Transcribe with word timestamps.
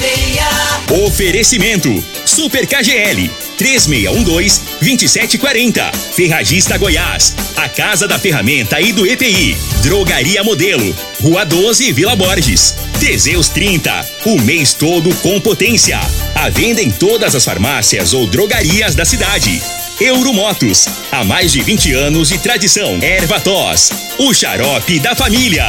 cadeia. 0.00 0.48
Oferecimento: 1.06 2.02
Super 2.24 2.66
KGL 2.66 3.30
3612-2740. 3.58 5.94
Ferragista 6.14 6.78
Goiás. 6.78 7.34
A 7.56 7.68
Casa 7.68 8.08
da 8.08 8.18
Ferramenta 8.18 8.80
e 8.80 8.90
do 8.92 9.06
EPI. 9.06 9.54
Drogaria 9.82 10.42
Modelo. 10.42 10.96
Rua 11.22 11.44
12, 11.44 11.92
Vila 11.92 12.16
Borges. 12.16 12.74
Teseus 12.98 13.50
30. 13.50 14.08
O 14.24 14.40
mês 14.40 14.72
todo 14.72 15.14
com 15.16 15.38
potência. 15.40 16.00
A 16.34 16.48
venda 16.48 16.82
em 16.82 16.90
todas 16.90 17.34
as 17.34 17.44
farmácias 17.44 18.14
ou 18.14 18.26
drogarias 18.26 18.94
da 18.94 19.04
cidade. 19.04 19.62
Euromotos. 20.00 20.88
Há 21.12 21.22
mais 21.22 21.52
de 21.52 21.62
20 21.62 21.92
anos 21.92 22.30
de 22.30 22.38
tradição. 22.38 22.98
Ervatos. 23.02 23.90
O 24.18 24.32
xarope 24.32 24.98
da 24.98 25.14
família. 25.14 25.68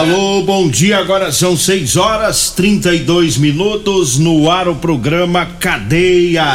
Alô, 0.00 0.42
bom 0.44 0.66
dia. 0.66 0.96
Agora 0.96 1.30
são 1.30 1.54
6 1.54 1.98
horas 1.98 2.48
32 2.52 3.36
minutos 3.36 4.16
no 4.16 4.50
ar 4.50 4.66
o 4.66 4.74
programa 4.74 5.44
Cadeia. 5.60 6.46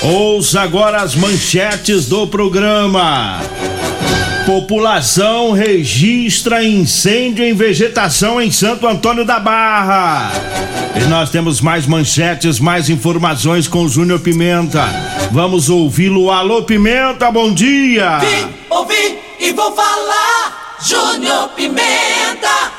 Ouça 0.00 0.62
agora 0.62 1.02
as 1.02 1.14
manchetes 1.14 2.06
do 2.06 2.26
programa. 2.26 3.42
População 4.46 5.52
registra 5.52 6.64
incêndio 6.64 7.44
em 7.44 7.52
vegetação 7.52 8.40
em 8.40 8.50
Santo 8.50 8.86
Antônio 8.86 9.26
da 9.26 9.38
Barra. 9.38 10.32
E 10.96 11.04
nós 11.04 11.28
temos 11.28 11.60
mais 11.60 11.86
manchetes, 11.86 12.58
mais 12.58 12.88
informações 12.88 13.68
com 13.68 13.86
Júnior 13.86 14.20
Pimenta. 14.20 14.86
Vamos 15.32 15.68
ouvi-lo. 15.68 16.30
Alô, 16.30 16.62
Pimenta, 16.62 17.30
bom 17.30 17.52
dia. 17.52 18.20
Vim, 18.20 18.48
ouvi 18.70 19.18
e 19.38 19.52
vou 19.52 19.70
falar. 19.76 20.63
Júnior 20.82 21.50
Pimenta. 21.50 22.72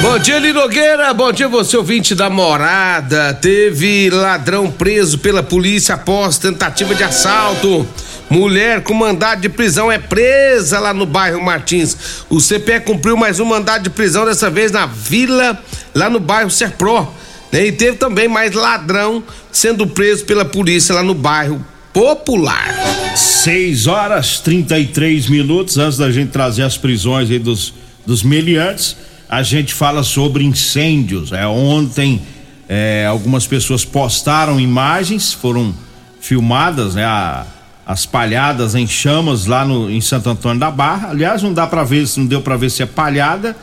Bom 0.00 0.18
dia, 0.18 0.38
Linogueira. 0.38 1.12
Bom 1.12 1.32
dia, 1.32 1.48
você 1.48 1.76
ouvinte 1.76 2.14
da 2.14 2.30
morada. 2.30 3.34
Teve 3.34 4.08
ladrão 4.10 4.70
preso 4.70 5.18
pela 5.18 5.42
polícia 5.42 5.96
após 5.96 6.38
tentativa 6.38 6.94
de 6.94 7.02
assalto. 7.02 7.86
Mulher 8.30 8.82
com 8.82 8.94
mandado 8.94 9.40
de 9.40 9.48
prisão 9.48 9.90
é 9.90 9.98
presa 9.98 10.78
lá 10.78 10.94
no 10.94 11.04
bairro 11.04 11.42
Martins. 11.42 11.96
O 12.30 12.38
CPE 12.38 12.80
cumpriu 12.86 13.16
mais 13.16 13.40
um 13.40 13.44
mandado 13.44 13.82
de 13.82 13.90
prisão, 13.90 14.24
dessa 14.24 14.48
vez 14.48 14.70
na 14.70 14.86
vila, 14.86 15.60
lá 15.94 16.08
no 16.08 16.20
bairro 16.20 16.50
Serpro. 16.50 17.08
Né? 17.50 17.66
E 17.66 17.72
teve 17.72 17.96
também 17.96 18.28
mais 18.28 18.52
ladrão 18.52 19.22
sendo 19.50 19.86
preso 19.86 20.24
pela 20.24 20.44
polícia 20.44 20.94
lá 20.94 21.02
no 21.02 21.14
bairro 21.14 21.64
Popular. 21.92 23.16
6 23.16 23.86
horas 23.88 24.38
33 24.38 25.28
minutos 25.28 25.76
antes 25.76 25.98
da 25.98 26.10
gente 26.10 26.30
trazer 26.30 26.62
as 26.62 26.76
prisões 26.76 27.30
aí 27.30 27.38
dos, 27.38 27.74
dos 28.06 28.22
meliantes. 28.22 28.96
A 29.28 29.42
gente 29.42 29.74
fala 29.74 30.02
sobre 30.02 30.44
incêndios. 30.44 31.32
É, 31.32 31.46
ontem 31.46 32.22
é, 32.68 33.06
algumas 33.06 33.46
pessoas 33.46 33.84
postaram 33.84 34.60
imagens, 34.60 35.32
foram 35.32 35.74
filmadas, 36.20 36.94
né? 36.94 37.04
A, 37.04 37.44
as 37.84 38.06
palhadas 38.06 38.76
em 38.76 38.86
chamas 38.86 39.46
lá 39.46 39.64
no, 39.64 39.90
em 39.90 40.00
Santo 40.00 40.30
Antônio 40.30 40.60
da 40.60 40.70
Barra. 40.70 41.08
Aliás, 41.10 41.42
não 41.42 41.52
dá 41.52 41.66
para 41.66 41.82
ver, 41.82 42.06
não 42.16 42.26
deu 42.26 42.40
para 42.40 42.56
ver 42.56 42.70
se 42.70 42.84
é 42.84 42.86
palhada 42.86 43.56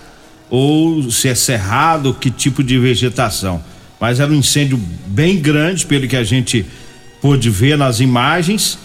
ou 0.49 1.09
se 1.09 1.29
é 1.29 1.35
cerrado, 1.35 2.13
que 2.13 2.29
tipo 2.29 2.61
de 2.61 2.77
vegetação. 2.77 3.63
Mas 4.01 4.19
era 4.19 4.29
um 4.29 4.35
incêndio 4.35 4.77
bem 5.05 5.39
grande, 5.39 5.85
pelo 5.85 6.07
que 6.09 6.15
a 6.17 6.25
gente 6.25 6.65
pôde 7.21 7.49
ver 7.49 7.77
nas 7.77 7.99
imagens, 7.99 8.77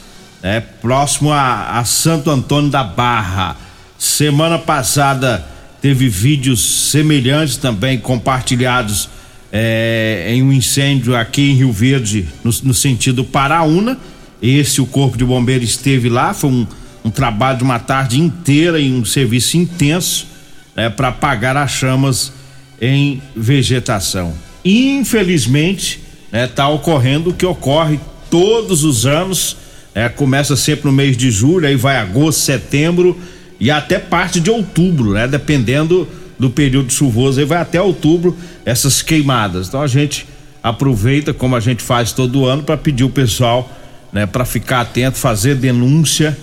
é 0.43 0.61
próximo 0.61 1.33
a, 1.33 1.79
a 1.79 1.85
Santo 1.85 2.31
Antônio 2.31 2.71
da 2.71 2.83
Barra. 2.83 3.57
Semana 3.99 4.59
passada 4.59 5.47
teve 5.81 6.09
vídeos 6.09 6.91
semelhantes 6.91 7.57
também 7.57 7.99
compartilhados 7.99 9.09
é, 9.53 10.27
em 10.29 10.43
um 10.43 10.53
incêndio 10.53 11.15
aqui 11.15 11.51
em 11.51 11.55
Rio 11.55 11.73
Verde, 11.73 12.27
no, 12.43 12.51
no, 12.65 12.75
sentido 12.75 13.23
Paraúna. 13.23 13.99
Esse 14.41 14.81
o 14.81 14.87
Corpo 14.87 15.17
de 15.17 15.25
Bombeiros 15.25 15.69
esteve 15.71 16.09
lá, 16.09 16.35
foi 16.35 16.51
um, 16.51 16.67
um 17.05 17.11
trabalho 17.11 17.59
de 17.59 17.65
uma 17.65 17.79
tarde 17.79 18.19
inteira 18.19 18.81
e 18.81 18.93
um 18.93 19.05
serviço 19.05 19.57
intenso 19.57 20.27
é, 20.75 20.89
para 20.89 21.09
apagar 21.09 21.57
as 21.57 21.71
chamas 21.71 22.33
em 22.81 23.23
vegetação. 23.37 24.35
Infelizmente, 24.65 26.01
está 26.25 26.39
né, 26.39 26.47
tá 26.49 26.69
ocorrendo 26.69 27.31
o 27.31 27.35
que 27.35 27.47
ocorre 27.47 28.01
todos 28.33 28.83
os 28.83 29.05
anos. 29.05 29.59
É, 29.95 30.09
começa 30.09 30.57
sempre 30.57 30.87
no 30.87 30.93
mês 30.93 31.19
de 31.19 31.31
julho, 31.31 31.67
aí 31.67 31.77
vai 31.77 31.99
agosto, 31.99 32.41
setembro 32.41 33.21
e 33.61 33.71
até 33.71 33.99
parte 33.99 34.41
de 34.41 34.51
outubro, 34.51 35.13
né? 35.13 35.29
Dependendo 35.29 36.09
do 36.39 36.49
período 36.49 36.91
chuvoso, 36.91 37.39
aí 37.39 37.45
vai 37.45 37.59
até 37.59 37.79
outubro 37.79 38.35
essas 38.65 39.03
queimadas. 39.03 39.69
Então 39.69 39.83
a 39.83 39.87
gente 39.87 40.27
aproveita, 40.63 41.35
como 41.35 41.55
a 41.55 41.61
gente 41.61 41.83
faz 41.83 42.13
todo 42.13 42.47
ano, 42.47 42.63
para 42.63 42.77
pedir 42.79 43.05
o 43.05 43.11
pessoal, 43.11 43.71
né, 44.11 44.25
para 44.25 44.45
ficar 44.47 44.81
atento, 44.81 45.19
fazer 45.19 45.57
denúncia, 45.57 46.37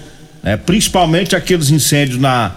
né, 0.44 0.58
principalmente 0.58 1.36
aqueles 1.36 1.72
incêndios 1.72 2.20
na, 2.20 2.52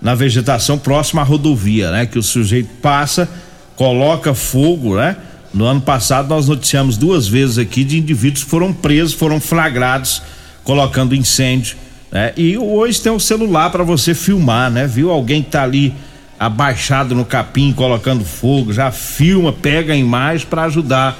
na 0.00 0.14
vegetação 0.14 0.78
próxima 0.78 1.20
à 1.20 1.24
rodovia, 1.24 1.90
né, 1.90 2.06
que 2.06 2.18
o 2.18 2.22
sujeito 2.22 2.70
passa, 2.80 3.28
coloca 3.76 4.32
fogo, 4.32 4.96
né? 4.96 5.16
No 5.52 5.64
ano 5.64 5.80
passado 5.80 6.28
nós 6.28 6.48
noticiamos 6.48 6.96
duas 6.96 7.26
vezes 7.26 7.58
aqui 7.58 7.84
de 7.84 7.98
indivíduos 7.98 8.44
que 8.44 8.50
foram 8.50 8.72
presos, 8.72 9.14
foram 9.14 9.40
flagrados 9.40 10.22
colocando 10.62 11.14
incêndio, 11.14 11.76
né? 12.10 12.32
E 12.36 12.58
hoje 12.58 13.00
tem 13.00 13.10
um 13.10 13.18
celular 13.18 13.70
para 13.70 13.82
você 13.84 14.14
filmar, 14.14 14.70
né? 14.70 14.86
Viu 14.86 15.10
alguém 15.10 15.42
que 15.42 15.50
tá 15.50 15.62
ali 15.62 15.94
abaixado 16.38 17.14
no 17.14 17.24
capim 17.24 17.72
colocando 17.72 18.24
fogo, 18.24 18.72
já 18.72 18.90
filma, 18.90 19.52
pega 19.52 19.92
a 19.92 19.96
imagem 19.96 20.46
para 20.46 20.64
ajudar 20.64 21.18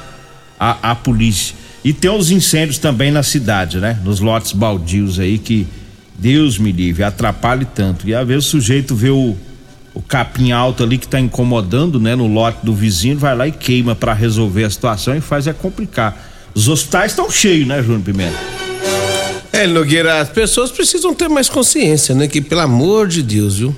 a, 0.58 0.90
a 0.90 0.94
polícia. 0.94 1.56
E 1.84 1.92
tem 1.92 2.10
os 2.10 2.30
incêndios 2.30 2.78
também 2.78 3.10
na 3.10 3.22
cidade, 3.22 3.78
né? 3.78 3.98
Nos 4.04 4.20
lotes 4.20 4.52
baldios 4.52 5.18
aí 5.18 5.38
que 5.38 5.66
Deus 6.18 6.58
me 6.58 6.72
livre, 6.72 7.04
atrapalhe 7.04 7.64
tanto. 7.64 8.08
E 8.08 8.14
às 8.14 8.26
vezes 8.26 8.46
o 8.46 8.50
sujeito 8.50 8.94
vê 8.94 9.10
o 9.10 9.36
o 9.98 10.02
capim 10.02 10.52
alto 10.52 10.84
ali 10.84 10.96
que 10.96 11.06
está 11.06 11.18
incomodando, 11.18 11.98
né, 11.98 12.14
no 12.14 12.28
lote 12.28 12.58
do 12.62 12.72
vizinho, 12.72 13.18
vai 13.18 13.36
lá 13.36 13.48
e 13.48 13.52
queima 13.52 13.96
para 13.96 14.12
resolver 14.12 14.62
a 14.62 14.70
situação 14.70 15.16
e 15.16 15.20
faz 15.20 15.48
é 15.48 15.52
complicar. 15.52 16.16
Os 16.54 16.68
hospitais 16.68 17.10
estão 17.10 17.28
cheios, 17.28 17.66
né, 17.66 17.82
Júnior 17.82 18.02
Pimenta? 18.02 18.38
É, 19.52 19.66
Nogueira, 19.66 20.20
as 20.20 20.28
pessoas 20.28 20.70
precisam 20.70 21.12
ter 21.12 21.28
mais 21.28 21.48
consciência, 21.48 22.14
né, 22.14 22.28
que 22.28 22.40
pelo 22.40 22.60
amor 22.60 23.08
de 23.08 23.24
Deus, 23.24 23.58
viu? 23.58 23.74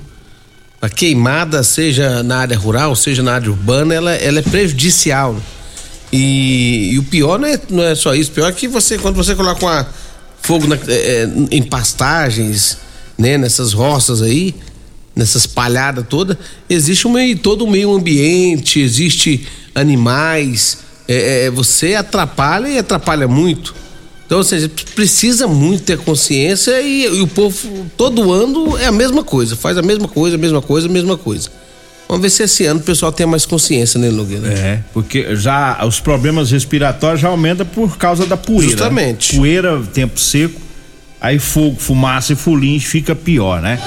A 0.79 0.87
queimada, 0.87 1.63
seja 1.63 2.21
na 2.21 2.37
área 2.37 2.55
rural, 2.55 2.95
seja 2.95 3.23
na 3.23 3.33
área 3.33 3.49
urbana, 3.49 3.95
ela, 3.95 4.11
ela 4.13 4.37
é 4.37 4.43
prejudicial. 4.43 5.35
E, 6.13 6.91
e 6.93 6.99
o 6.99 7.03
pior 7.03 7.39
não 7.39 7.47
é, 7.47 7.59
não 7.67 7.83
é 7.83 7.95
só 7.95 8.13
isso, 8.13 8.29
pior 8.31 8.47
é 8.47 8.51
que 8.51 8.67
você, 8.67 8.99
quando 8.99 9.15
você 9.15 9.33
coloca 9.33 9.65
uma, 9.65 9.87
fogo 10.39 10.67
na, 10.67 10.77
é, 10.87 11.27
em 11.49 11.63
pastagens, 11.63 12.77
né, 13.17 13.39
nessas 13.39 13.73
roças 13.73 14.21
aí, 14.21 14.53
nessas 15.15 15.45
palhadas 15.45 16.05
toda, 16.07 16.37
existe 16.69 17.07
um 17.07 17.11
meio, 17.11 17.37
todo 17.37 17.65
o 17.65 17.69
meio 17.69 17.93
ambiente, 17.93 18.79
existe 18.79 19.45
animais, 19.75 20.79
é, 21.07 21.45
é, 21.45 21.51
você 21.51 21.95
atrapalha 21.95 22.67
e 22.67 22.77
atrapalha 22.77 23.27
muito. 23.27 23.75
Então, 24.25 24.37
ou 24.37 24.43
seja, 24.45 24.71
precisa 24.95 25.45
muito 25.45 25.83
ter 25.83 25.97
consciência 25.97 26.81
e, 26.81 27.03
e, 27.03 27.21
o 27.21 27.27
povo 27.27 27.85
todo 27.97 28.31
ano 28.31 28.77
é 28.77 28.85
a 28.85 28.91
mesma 28.91 29.23
coisa, 29.23 29.57
faz 29.57 29.77
a 29.77 29.81
mesma 29.81 30.07
coisa, 30.07 30.37
a 30.37 30.39
mesma 30.39 30.61
coisa, 30.61 30.87
a 30.87 30.91
mesma 30.91 31.17
coisa. 31.17 31.49
Vamos 32.07 32.23
ver 32.23 32.29
se 32.29 32.43
esse 32.43 32.65
ano 32.65 32.79
o 32.79 32.83
pessoal 32.83 33.11
tem 33.11 33.25
mais 33.25 33.45
consciência, 33.45 33.99
né, 33.99 34.09
Nogueira? 34.09 34.47
É, 34.47 34.79
porque 34.93 35.35
já 35.35 35.85
os 35.85 35.99
problemas 35.99 36.51
respiratórios 36.51 37.21
já 37.21 37.27
aumentam 37.27 37.65
por 37.65 37.97
causa 37.97 38.25
da 38.25 38.37
poeira. 38.37 38.65
Né? 38.65 38.71
Justamente. 38.71 39.33
Né? 39.33 39.39
Poeira, 39.39 39.81
tempo 39.93 40.19
seco, 40.19 40.59
aí 41.19 41.37
fogo, 41.39 41.77
fumaça 41.77 42.33
e 42.33 42.35
fulinho 42.35 42.79
fica 42.79 43.15
pior, 43.15 43.61
né? 43.61 43.79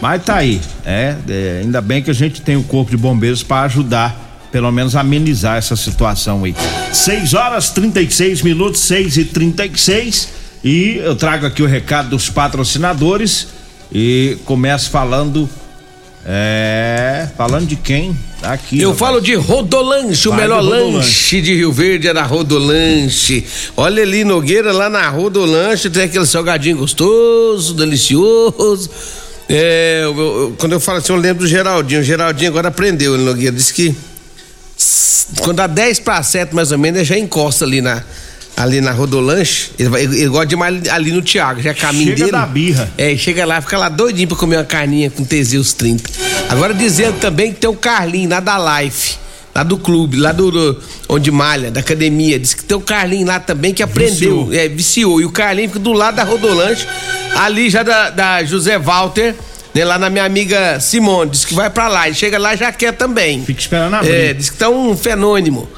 Mas 0.00 0.24
tá 0.24 0.36
aí, 0.36 0.60
é, 0.84 1.14
é, 1.28 1.60
ainda 1.62 1.80
bem 1.80 2.02
que 2.02 2.10
a 2.10 2.14
gente 2.14 2.40
tem 2.40 2.56
o 2.56 2.62
corpo 2.62 2.90
de 2.90 2.96
bombeiros 2.96 3.42
para 3.42 3.66
ajudar, 3.66 4.48
pelo 4.50 4.70
menos 4.72 4.96
amenizar 4.96 5.58
essa 5.58 5.76
situação 5.76 6.44
aí. 6.44 6.54
6 6.92 7.34
horas 7.34 7.70
36 7.70 8.42
minutos, 8.42 8.80
6 8.80 9.16
e 9.18 9.24
36 9.26 10.28
e 10.64 10.96
eu 10.96 11.14
trago 11.16 11.46
aqui 11.46 11.62
o 11.62 11.66
recado 11.66 12.10
dos 12.10 12.28
patrocinadores 12.30 13.48
e 13.92 14.38
começo 14.44 14.90
falando 14.90 15.48
É, 16.26 17.28
falando 17.36 17.66
de 17.66 17.76
quem? 17.76 18.14
Tá 18.42 18.52
aqui. 18.52 18.78
Eu 18.78 18.90
rapaz. 18.90 18.98
falo 18.98 19.20
de 19.22 19.34
Rodolanche, 19.34 20.28
o 20.28 20.32
Vai 20.32 20.42
melhor 20.42 20.60
lanche 20.60 21.40
de 21.40 21.54
Rio 21.54 21.72
Verde 21.72 22.08
é 22.08 22.12
na 22.12 22.22
Rodolanche. 22.24 23.42
Olha 23.74 24.02
ali, 24.02 24.22
Nogueira, 24.22 24.70
lá 24.70 24.90
na 24.90 25.08
Rodolanche 25.08 25.88
tem 25.88 26.04
aquele 26.04 26.26
salgadinho 26.26 26.76
gostoso, 26.76 27.72
delicioso. 27.74 28.90
É, 29.50 30.00
eu- 30.04 30.16
eu- 30.18 30.54
quando 30.58 30.72
eu 30.72 30.80
falo 30.80 30.98
assim, 30.98 31.12
eu 31.12 31.18
lembro 31.18 31.42
do 31.44 31.48
Geraldinho. 31.48 32.00
O 32.00 32.04
Geraldinho 32.04 32.50
agora 32.50 32.68
aprendeu, 32.68 33.14
ele, 33.14 33.24
Nogueira. 33.24 33.54
Disse 33.54 33.74
que 33.74 33.94
quando 35.40 35.56
dá 35.58 35.66
10 35.66 35.98
para 35.98 36.22
7 36.22 36.54
mais 36.54 36.72
ou 36.72 36.78
menos, 36.78 36.98
ele 37.00 37.04
já 37.04 37.18
encosta 37.18 37.64
ali 37.64 37.80
na, 37.80 38.02
ali 38.56 38.80
na 38.80 38.92
Rodolanche. 38.92 39.70
Ele, 39.78 39.88
vai- 39.88 40.02
ele, 40.04 40.28
gosta 40.28 40.46
de 40.46 40.54
ir 40.54 40.58
mais 40.58 40.88
ali 40.88 41.12
no 41.12 41.22
Thiago, 41.22 41.60
já 41.62 41.70
é 41.70 41.74
caminho 41.74 42.10
Chega 42.10 42.18
dele. 42.18 42.30
da 42.32 42.46
birra. 42.46 42.92
É, 42.96 43.16
chega 43.16 43.44
lá, 43.44 43.60
fica 43.60 43.76
lá 43.78 43.88
doidinho 43.88 44.28
pra 44.28 44.36
comer 44.36 44.56
uma 44.56 44.64
carninha 44.64 45.10
com 45.10 45.24
Teseus 45.24 45.72
30. 45.72 46.08
Agora 46.48 46.72
dizendo 46.74 47.18
também 47.20 47.52
que 47.52 47.58
tem 47.60 47.68
o 47.70 47.74
Carlinho 47.74 48.30
lá 48.30 48.40
da 48.40 48.80
Life, 48.82 49.16
lá 49.54 49.62
do 49.62 49.76
clube, 49.76 50.16
lá 50.16 50.32
do, 50.32 50.50
do- 50.50 50.80
onde 51.08 51.30
malha, 51.30 51.70
da 51.70 51.80
academia. 51.80 52.38
Diz 52.38 52.54
que 52.54 52.64
tem 52.64 52.76
o 52.76 52.80
Carlinho 52.80 53.26
lá 53.26 53.40
também 53.40 53.72
que 53.74 53.82
aprendeu, 53.82 54.44
Viciou. 54.46 54.52
é, 54.52 54.68
viciou. 54.68 55.20
E 55.20 55.24
o 55.24 55.30
Carlinho 55.30 55.68
fica 55.68 55.80
do 55.80 55.92
lado 55.92 56.14
da 56.16 56.24
Rodolanche, 56.24 56.86
ali 57.36 57.68
já 57.70 57.82
da, 57.82 58.10
da 58.10 58.44
José 58.44 58.78
Walter, 58.78 59.34
né, 59.74 59.84
lá 59.84 59.98
na 59.98 60.08
minha 60.10 60.24
amiga 60.24 60.78
Simone. 60.80 61.30
Diz 61.30 61.44
que 61.44 61.54
vai 61.54 61.68
pra 61.70 61.88
lá. 61.88 62.08
E 62.08 62.14
chega 62.14 62.38
lá 62.38 62.54
e 62.54 62.56
já 62.56 62.72
quer 62.72 62.92
também. 62.92 63.44
Fica 63.44 63.60
esperando 63.60 63.94
abrir. 63.94 64.12
É, 64.14 64.34
diz 64.34 64.50
que 64.50 64.56
tá 64.56 64.68
um 64.68 64.96
fenônimo. 64.96 65.68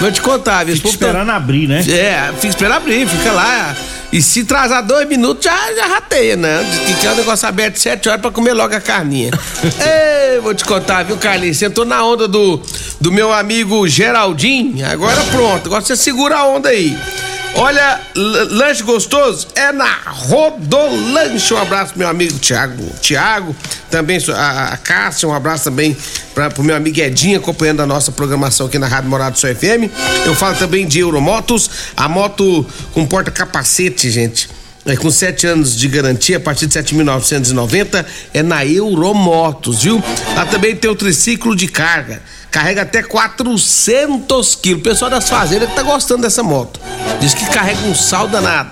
Vou 0.00 0.10
te 0.10 0.20
contar, 0.20 0.64
viu? 0.64 0.74
Fica 0.74 0.88
tá- 0.88 0.94
esperando 0.94 1.30
abrir, 1.30 1.68
né? 1.68 1.78
é, 1.88 2.32
fica 2.34 2.48
esperando 2.48 2.76
abrir, 2.76 3.06
fica 3.06 3.30
lá. 3.32 3.76
E 4.12 4.20
se 4.20 4.40
atrasar 4.40 4.86
dois 4.86 5.08
minutos, 5.08 5.42
já, 5.42 5.72
já 5.74 5.86
rateia, 5.86 6.36
né? 6.36 6.62
Diz 6.70 6.80
que 6.80 7.00
quer 7.00 7.12
um 7.12 7.16
negócio 7.16 7.48
aberto 7.48 7.78
sete 7.78 8.10
horas 8.10 8.20
pra 8.20 8.30
comer 8.30 8.52
logo 8.52 8.74
a 8.74 8.80
carninha. 8.80 9.30
Ei, 9.80 10.38
vou 10.40 10.54
te 10.54 10.66
contar, 10.66 11.02
viu, 11.02 11.16
Carlinhos? 11.16 11.56
Você 11.56 11.64
entrou 11.64 11.86
na 11.86 12.04
onda 12.04 12.28
do, 12.28 12.60
do 13.00 13.10
meu 13.10 13.32
amigo 13.32 13.88
Geraldinho. 13.88 14.86
Agora 14.86 15.22
pronto, 15.30 15.66
agora 15.66 15.80
você 15.80 15.96
segura 15.96 16.36
a 16.36 16.46
onda 16.46 16.68
aí. 16.68 16.94
Olha, 17.54 18.00
lanche 18.14 18.82
gostoso 18.82 19.48
é 19.54 19.70
na 19.72 19.92
Rodolanche. 20.06 21.52
Um 21.52 21.58
abraço 21.58 21.90
pro 21.90 21.98
meu 21.98 22.08
amigo 22.08 22.38
Tiago. 22.38 22.82
Tiago, 23.00 23.54
também 23.90 24.18
a, 24.34 24.72
a 24.72 24.76
Cássia, 24.78 25.28
um 25.28 25.34
abraço 25.34 25.64
também 25.64 25.96
para 26.34 26.50
pro 26.50 26.64
meu 26.64 26.74
amigo 26.74 26.98
Edinho, 26.98 27.38
acompanhando 27.38 27.80
a 27.80 27.86
nossa 27.86 28.10
programação 28.10 28.66
aqui 28.66 28.78
na 28.78 28.88
Rádio 28.88 29.10
Morado 29.10 29.34
do 29.34 29.38
Sol 29.38 29.54
FM. 29.54 29.92
Eu 30.24 30.34
falo 30.34 30.56
também 30.56 30.86
de 30.86 31.00
Euromotos, 31.00 31.70
a 31.96 32.08
moto 32.08 32.66
com 32.92 33.06
porta-capacete, 33.06 34.10
gente. 34.10 34.48
É, 34.84 34.96
com 34.96 35.10
7 35.12 35.46
anos 35.46 35.76
de 35.76 35.86
garantia, 35.86 36.38
a 36.38 36.40
partir 36.40 36.66
de 36.66 36.76
7.990, 36.76 38.04
é 38.34 38.42
na 38.42 38.66
Euromotos, 38.66 39.84
viu? 39.84 40.02
Lá 40.34 40.44
também 40.46 40.74
tem 40.74 40.90
o 40.90 40.96
triciclo 40.96 41.54
de 41.54 41.68
carga. 41.68 42.20
Carrega 42.52 42.82
até 42.82 43.02
400 43.02 44.54
quilos. 44.56 44.80
O 44.80 44.84
pessoal 44.84 45.10
das 45.10 45.28
fazendas 45.28 45.74
tá 45.74 45.82
gostando 45.82 46.22
dessa 46.22 46.42
moto. 46.42 46.78
Diz 47.18 47.32
que 47.32 47.46
carrega 47.46 47.80
um 47.86 47.94
sal 47.94 48.28
danado. 48.28 48.70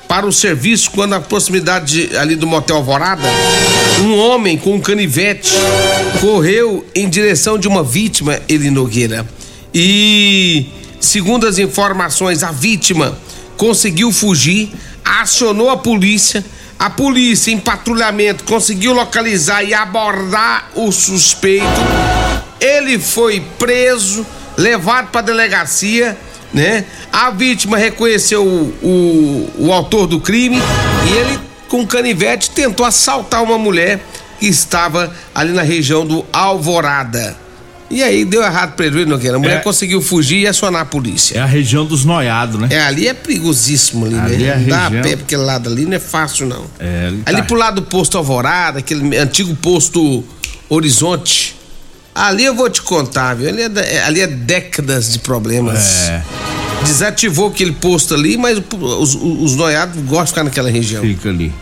para 0.10 0.26
o 0.26 0.32
serviço 0.34 0.90
quando 0.90 1.12
na 1.12 1.20
proximidade 1.22 2.08
de- 2.08 2.18
ali 2.18 2.36
do 2.36 2.48
motel 2.48 2.78
Alvorada, 2.78 3.22
um 4.02 4.18
homem 4.18 4.58
com 4.58 4.74
um 4.74 4.82
canivete 4.82 5.54
correu 6.20 6.84
em 6.96 7.08
direção 7.08 7.60
de 7.60 7.68
uma 7.68 7.84
vítima, 7.84 8.40
ele 8.50 8.72
Nogueira. 8.72 9.24
E 9.72 10.66
segundo 11.00 11.46
as 11.48 11.60
informações, 11.60 12.42
a 12.42 12.52
vítima 12.52 13.16
conseguiu 13.56 14.12
fugir, 14.12 14.72
acionou 15.06 15.70
a 15.70 15.78
polícia. 15.78 16.44
A 16.80 16.90
polícia, 16.90 17.52
em 17.52 17.60
patrulhamento, 17.60 18.46
conseguiu 18.46 18.94
localizar 18.94 19.62
e 19.64 19.74
abordar 19.76 20.72
o 20.74 20.92
suspeito. 20.92 21.66
Ele 22.60 22.98
foi 22.98 23.42
preso, 23.60 24.26
levado 24.58 25.10
para 25.12 25.22
delegacia, 25.22 26.18
né? 26.54 26.86
A 27.12 27.30
vítima 27.30 27.78
reconheceu 27.78 28.44
o, 28.46 28.74
o, 28.86 29.68
o 29.68 29.74
autor 29.74 30.08
do 30.08 30.20
crime 30.20 30.58
e 31.08 31.10
ele, 31.18 31.40
com 31.68 31.86
canivete, 31.86 32.50
tentou 32.52 32.86
assaltar 32.86 33.44
uma 33.44 33.58
mulher 33.58 34.00
que 34.40 34.48
estava 34.48 35.14
ali 35.36 35.52
na 35.52 35.62
região 35.62 36.06
do 36.06 36.26
Alvorada. 36.32 37.36
E 37.92 38.04
aí 38.04 38.24
deu 38.24 38.44
errado 38.44 38.74
pra 38.76 38.86
ele, 38.86 39.04
Nogueira. 39.04 39.38
A 39.38 39.40
mulher 39.40 39.58
É. 39.58 39.62
conseguiu 39.62 40.00
fugir 40.00 40.38
e 40.42 40.48
acionar 40.48 40.82
a 40.84 40.86
polícia. 40.86 41.40
É 41.40 41.42
a 41.42 41.46
região 41.46 41.84
dos 41.84 42.06
noiados, 42.06 42.60
né? 42.60 42.68
É, 42.70 42.80
ali 42.82 43.08
é 43.08 43.16
perigosíssimo 43.16 44.06
ali, 44.06 44.16
Ali 44.20 44.38
né? 44.38 44.48
é 44.50 44.58
Não 44.58 44.68
dá 44.68 44.78
a 44.78 44.84
região- 44.90 45.02
pé 45.04 45.14
aquele 45.14 45.42
lado 45.42 45.70
ali, 45.70 45.86
não 45.86 45.94
é 45.96 46.00
fácil, 46.00 46.46
não. 46.46 46.66
É, 46.80 47.08
ali 47.08 47.24
ali 47.26 47.38
tá. 47.38 47.44
pro 47.44 47.56
lado 47.58 47.82
do 47.82 47.88
posto 47.88 48.16
Alvorada, 48.18 48.78
aquele 48.80 49.18
antigo 49.18 49.56
posto 49.56 50.24
Horizonte. 50.70 51.56
Ali 52.20 52.44
eu 52.46 52.54
vou 52.54 52.70
te 52.70 52.82
contar, 52.82 53.34
viu? 53.36 53.48
Ali 53.50 53.62
é, 53.62 53.70
é- 53.96 54.04
ali 54.04 54.22
é 54.22 54.28
décadas 54.28 55.12
de 55.12 55.20
problemas. 55.20 56.10
É. 56.10 56.22
Desativou 56.84 57.48
aquele 57.50 57.72
posto 57.72 58.14
ali, 58.14 58.38
mas 58.38 58.58
os, 58.72 59.16
os 59.16 59.56
noiados 59.56 59.96
gostam 60.04 60.24
de 60.26 60.30
ficar 60.30 60.44
naquela 60.44 60.70
região. 60.70 61.02
Fica 61.02 61.30
ali. 61.30 61.54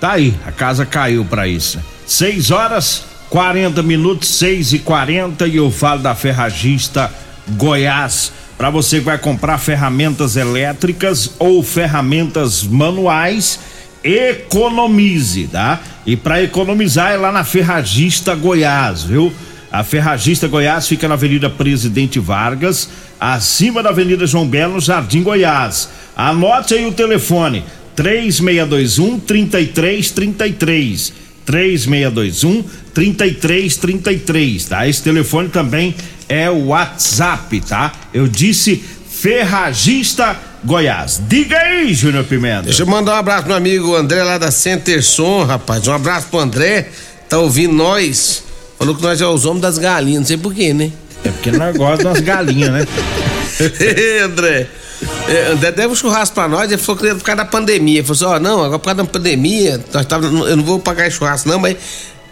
Tá 0.00 0.12
aí, 0.12 0.34
a 0.46 0.52
casa 0.52 0.86
caiu 0.86 1.24
pra 1.24 1.48
isso. 1.48 1.78
6 2.06 2.50
horas 2.50 3.02
40 3.30 3.82
minutos, 3.82 4.28
6 4.30 4.72
e 4.72 4.78
40 4.78 5.46
e 5.46 5.56
eu 5.56 5.70
falo 5.70 6.00
da 6.02 6.14
Ferragista 6.14 7.12
Goiás. 7.48 8.32
Pra 8.56 8.70
você 8.70 8.98
que 8.98 9.04
vai 9.04 9.18
comprar 9.18 9.58
ferramentas 9.58 10.36
elétricas 10.36 11.30
ou 11.38 11.62
ferramentas 11.62 12.62
manuais, 12.64 13.58
economize, 14.02 15.48
tá? 15.48 15.80
E 16.06 16.16
pra 16.16 16.42
economizar 16.42 17.12
é 17.12 17.16
lá 17.16 17.30
na 17.30 17.44
Ferragista 17.44 18.34
Goiás, 18.34 19.02
viu? 19.02 19.32
A 19.70 19.84
Ferragista 19.84 20.48
Goiás 20.48 20.88
fica 20.88 21.06
na 21.06 21.14
Avenida 21.14 21.50
Presidente 21.50 22.18
Vargas, 22.18 22.88
acima 23.20 23.82
da 23.82 23.90
Avenida 23.90 24.26
João 24.26 24.48
Belo, 24.48 24.80
Jardim 24.80 25.22
Goiás. 25.22 25.90
Anote 26.16 26.74
aí 26.74 26.86
o 26.86 26.92
telefone: 26.92 27.62
3621 27.94 29.20
3333. 29.20 31.12
3621 31.44 32.62
3333, 32.92 34.64
tá? 34.66 34.86
Esse 34.86 35.02
telefone 35.02 35.48
também 35.48 35.94
é 36.28 36.50
o 36.50 36.66
WhatsApp, 36.66 37.60
tá? 37.62 37.92
Eu 38.12 38.28
disse 38.28 38.82
Ferragista 39.08 40.36
Goiás. 40.64 41.22
Diga 41.26 41.56
aí, 41.58 41.94
Júnior 41.94 42.24
Pimenta. 42.24 42.62
Deixa 42.62 42.82
eu 42.82 42.86
mandar 42.86 43.14
um 43.14 43.18
abraço 43.18 43.44
pro 43.44 43.54
amigo 43.54 43.94
André 43.94 44.22
lá 44.22 44.36
da 44.36 44.50
Centerson, 44.50 45.44
rapaz. 45.44 45.86
Um 45.88 45.92
abraço 45.92 46.26
pro 46.28 46.38
André, 46.38 46.90
tá 47.28 47.38
ouvindo 47.38 47.72
nós. 47.74 48.47
Falou 48.78 48.94
que 48.94 49.02
nós 49.02 49.20
é 49.20 49.26
os 49.26 49.44
homens 49.44 49.62
das 49.62 49.78
galinhas, 49.78 50.20
não 50.20 50.26
sei 50.26 50.36
porquê, 50.36 50.72
né? 50.72 50.92
É 51.24 51.30
porque 51.30 51.50
nós 51.50 51.76
gostamos 51.76 52.14
das 52.14 52.20
galinhas, 52.20 52.70
né? 52.70 52.86
André. 54.24 54.66
É, 55.28 55.52
André 55.52 55.72
deve 55.72 55.88
um 55.92 55.94
churrasco 55.94 56.34
pra 56.34 56.48
nós, 56.48 56.70
ele 56.70 56.80
falou 56.80 57.00
que 57.00 57.06
era 57.06 57.14
por 57.16 57.24
causa 57.24 57.36
da 57.36 57.44
pandemia. 57.44 57.98
Ele 58.00 58.06
falou 58.06 58.14
assim, 58.34 58.36
ó, 58.36 58.40
não, 58.40 58.62
agora 58.64 58.78
por 58.78 58.84
causa 58.86 59.02
da 59.02 59.08
pandemia, 59.08 59.80
nós 59.92 60.06
tava, 60.06 60.26
eu 60.26 60.56
não 60.56 60.64
vou 60.64 60.78
pagar 60.80 61.10
churrasco, 61.10 61.48
não, 61.48 61.58
mas 61.58 61.76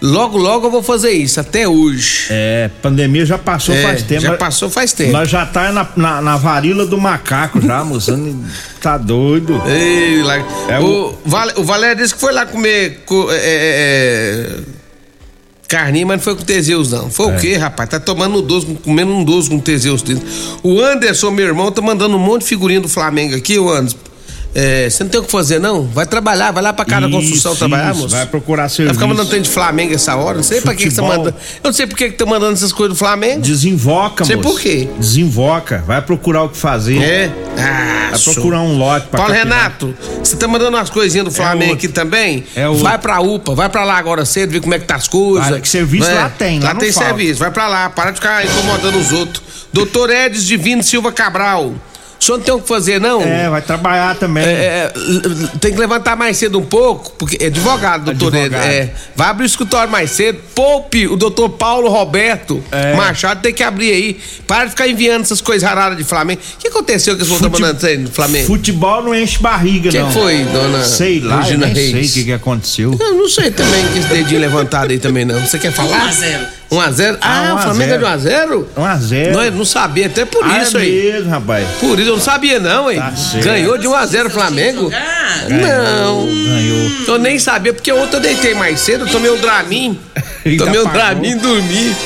logo, 0.01 0.37
logo 0.37 0.67
eu 0.67 0.71
vou 0.71 0.83
fazer 0.83 1.11
isso, 1.13 1.39
até 1.41 1.67
hoje. 1.69 2.27
É, 2.31 2.71
pandemia 2.83 3.25
já 3.25 3.39
passou 3.39 3.75
É, 3.75 3.83
faz 3.83 4.03
tempo. 4.03 4.21
já 4.23 4.37
passou 4.37 4.69
faz 4.71 4.93
tempo. 4.93 5.13
Nós 5.13 5.29
já 5.29 5.47
tá 5.47 5.71
na, 5.73 5.89
na, 5.97 6.21
na 6.23 6.37
varíola 6.37 6.87
do 6.87 6.99
macaco 6.99 7.61
já, 7.61 7.85
moçando. 7.85 8.45
tá 8.81 8.97
doido. 8.99 9.61
Ei, 9.67 10.23
lá- 10.23 10.45
É 10.69 10.79
o, 10.81 11.15
Val- 11.25 11.53
o 11.57 11.65
Valério 11.65 11.97
disse 12.03 12.15
que 12.15 12.21
foi 12.21 12.33
lá 12.33 12.47
comer 12.47 13.03
co- 13.07 13.29
é, 13.31 13.37
é, 13.37 14.51
carninha, 15.69 16.07
mas 16.07 16.17
não 16.19 16.25
foi 16.25 16.37
com 16.37 16.43
Teseus, 16.45 16.91
não. 16.93 17.11
Foi 17.11 17.33
É. 17.33 17.37
o 17.37 17.41
quê, 17.41 17.57
rapaz? 17.57 17.89
Tá 17.91 17.99
tomando 18.01 18.39
um 18.39 18.43
doce, 18.43 18.67
comendo 18.85 19.13
um 19.13 19.25
doce 19.25 19.49
com 19.49 19.59
Teseus 19.59 20.03
dentro. 20.03 20.27
O 20.63 20.81
Anderson, 20.81 21.31
meu 21.31 21.47
irmão, 21.47 21.71
tá 21.73 21.83
mandando 21.83 22.17
um 22.17 22.21
monte 22.21 22.43
de 22.43 22.49
figurinha 22.49 22.81
do 22.81 22.89
Flamengo 22.89 23.35
aqui, 23.37 23.59
o 23.59 23.69
Anderson. 23.71 23.97
É, 24.59 24.89
você 24.89 25.05
não 25.05 25.11
tem 25.11 25.21
o 25.21 25.25
que 25.25 25.31
fazer, 25.31 25.59
não? 25.61 25.83
Vai 25.83 26.07
trabalhar, 26.07 26.51
vai 26.51 26.63
lá 26.63 26.73
pra 26.73 26.83
casa 26.87 27.03
da 27.03 27.11
construção 27.11 27.53
Isso, 27.53 27.59
trabalhar, 27.59 27.95
moço. 27.95 28.09
Vai 28.09 28.25
procurar 28.25 28.63
Vai 28.63 28.71
serviço. 28.71 28.95
ficar 28.95 29.07
mandando 29.07 29.29
trem 29.29 29.43
de 29.43 29.51
Flamengo 29.51 29.93
essa 29.95 30.17
hora? 30.17 30.37
Não 30.39 30.43
sei 30.43 30.63
pra 30.63 30.75
que, 30.75 30.85
que 30.85 30.91
você 30.91 30.97
tá 30.97 31.03
Futebol. 31.03 31.25
mandando. 31.27 31.37
Eu 31.63 31.69
não 31.69 31.73
sei 31.75 31.87
por 31.87 31.97
que 31.99 32.09
que 32.11 32.17
tá 32.17 32.25
mandando 32.25 32.53
essas 32.55 32.73
coisas 32.73 32.97
do 32.97 32.99
Flamengo. 32.99 33.43
Desinvoca, 33.43 34.25
Sei 34.25 34.37
moço. 34.37 34.49
por 34.49 34.59
quê. 34.61 34.89
Desinvoca. 34.99 35.85
Vai 35.87 36.01
procurar 36.01 36.45
o 36.45 36.49
que 36.49 36.57
fazer. 36.57 37.03
É? 37.03 37.31
Ah, 37.59 38.07
Vai 38.13 38.19
show. 38.19 38.33
procurar 38.33 38.61
um 38.63 38.79
lote 38.79 39.09
pra 39.09 39.19
Paulo. 39.21 39.35
Renato, 39.35 39.95
você 40.25 40.37
tá 40.37 40.49
mandando 40.49 40.75
umas 40.77 40.89
coisinhas 40.89 41.27
do 41.27 41.31
Flamengo 41.33 41.73
outro. 41.73 41.87
aqui 41.87 41.89
também? 41.89 42.43
É 42.57 42.67
outro. 42.67 42.83
vai 42.83 42.97
pra 42.99 43.21
UPA, 43.21 43.55
vai 43.55 43.69
pra 43.69 43.85
lá 43.85 43.99
agora 43.99 44.25
cedo, 44.25 44.53
ver 44.53 44.61
como 44.63 44.73
é 44.75 44.79
que 44.79 44.87
tá 44.87 44.95
as 44.97 45.07
coisas. 45.07 45.51
Vai, 45.51 45.61
que 45.61 45.69
serviço 45.69 46.09
Né? 46.09 46.15
lá 46.15 46.29
tem, 46.31 46.61
lá 46.61 46.73
Lá 46.73 46.75
tem 46.81 46.91
falta. 46.91 47.09
serviço, 47.11 47.41
vai 47.41 47.51
pra 47.51 47.69
lá, 47.69 47.91
para 47.91 48.11
de 48.11 48.21
ficar 48.21 48.43
incomodando 48.47 48.97
os 48.99 49.13
outros. 49.13 49.43
Doutor 49.71 50.09
Edson 50.09 50.45
Divino 50.47 50.83
Silva 50.83 51.13
Cabral, 51.13 51.75
o 52.21 52.25
senhor 52.25 52.39
não 52.39 52.45
tem 52.45 52.55
o 52.55 52.61
que 52.61 52.69
fazer, 52.69 53.01
não? 53.01 53.21
É, 53.23 53.49
vai 53.49 53.63
trabalhar 53.63 54.17
também. 54.17 54.45
É, 54.45 54.49
é, 54.49 54.93
tem 55.61 55.73
que 55.73 55.79
levantar 55.79 56.17
mais 56.17 56.37
cedo 56.37 56.59
um 56.59 56.65
pouco, 56.65 57.13
porque 57.19 57.37
é 57.43 57.47
advogado, 57.47 58.05
doutor 58.13 58.35
Advogado. 58.37 58.63
Edson. 58.65 58.73
É, 58.73 58.91
vai 59.15 59.29
abrir 59.29 59.45
o 59.45 59.47
escritório 59.47 59.91
mais 59.91 60.11
cedo. 60.11 60.39
Poupe 60.55 61.07
o 61.07 61.17
doutor 61.17 61.51
Paulo 61.51 61.89
Roberto 61.89 62.63
É. 62.73 62.95
Machado 62.95 63.41
tem 63.43 63.53
que 63.53 63.63
abrir 63.63 63.91
aí. 63.93 64.21
Para 64.47 64.65
de 64.65 64.71
ficar 64.71 64.89
enviando 64.89 65.23
essas 65.23 65.41
coisas 65.41 65.69
raras 65.69 65.97
de 65.97 66.05
Flamengo. 66.05 66.41
O 66.55 66.59
que 66.59 66.69
aconteceu 66.69 67.15
que 67.17 67.23
eles 67.23 67.29
vão 67.29 67.51
mandando 67.51 67.79
treino 67.79 68.05
do 68.05 68.11
Flamengo? 68.13 68.47
Futebol 68.47 69.03
não 69.03 69.15
enche 69.15 69.39
barriga, 69.39 69.91
Quem 69.91 70.01
não. 70.03 70.11
foi, 70.11 70.45
dona 70.45 70.83
Sei 70.85 71.21
lá, 71.21 71.37
eu 71.37 71.41
Regina 71.43 71.67
nem 71.67 71.75
Reis? 71.75 71.91
sei 71.93 72.03
o 72.03 72.13
que, 72.13 72.25
que 72.25 72.33
aconteceu. 72.33 72.97
Eu 72.99 73.15
não 73.15 73.29
sei 73.29 73.51
também 73.51 73.87
que 73.93 73.99
esse 73.99 74.09
dedinho 74.09 74.41
levantado 74.41 74.91
aí 74.91 74.99
também 74.99 75.25
não. 75.25 75.39
Você 75.41 75.59
quer 75.59 75.73
falar? 75.73 76.11
1x0. 76.11 76.47
1x0? 76.71 77.19
Ah, 77.21 77.49
Ah, 77.49 77.53
o 77.53 77.55
1 77.55 77.59
a 77.59 77.63
Flamengo 77.63 77.93
é 77.93 77.99
de 78.17 78.23
0. 78.23 78.69
1x0? 78.77 78.81
1 78.83 78.85
a 78.85 78.97
0 78.97 79.33
Não, 79.33 79.43
eu 79.45 79.53
não 79.53 79.65
sabia, 79.65 80.07
até 80.07 80.25
por 80.25 80.45
Ah, 80.45 80.63
isso 80.63 80.77
é 80.77 80.81
aí. 80.81 81.13
mesmo, 81.13 81.31
rapaz. 81.31 81.67
Por 81.81 81.99
isso 81.99 82.09
eu 82.11 82.17
não 82.17 82.23
sabia 82.23 82.59
não, 82.59 82.91
hein? 82.91 82.99
Tá. 82.99 83.13
Ganhou 83.43 83.79
de 83.79 83.87
1x0 83.87 84.27
o 84.27 84.31
Flamengo? 84.31 84.83
Jogar. 84.85 85.49
Não. 85.49 86.27
Ganhou. 86.27 86.91
Eu 87.09 87.19
nem 87.19 87.39
sabia, 87.39 87.73
porque 87.73 87.93
ontem 87.93 88.17
eu 88.17 88.21
deitei 88.21 88.55
mais 88.55 88.81
cedo, 88.81 89.05
eu 89.07 89.09
tomei 89.13 89.31
um 89.31 89.37
Dramin. 89.39 89.99
Tomei 90.59 90.79
um 90.81 90.83
apagou. 90.87 90.93
Dramin 90.93 91.31
e 91.31 91.35
dormi. 91.37 91.97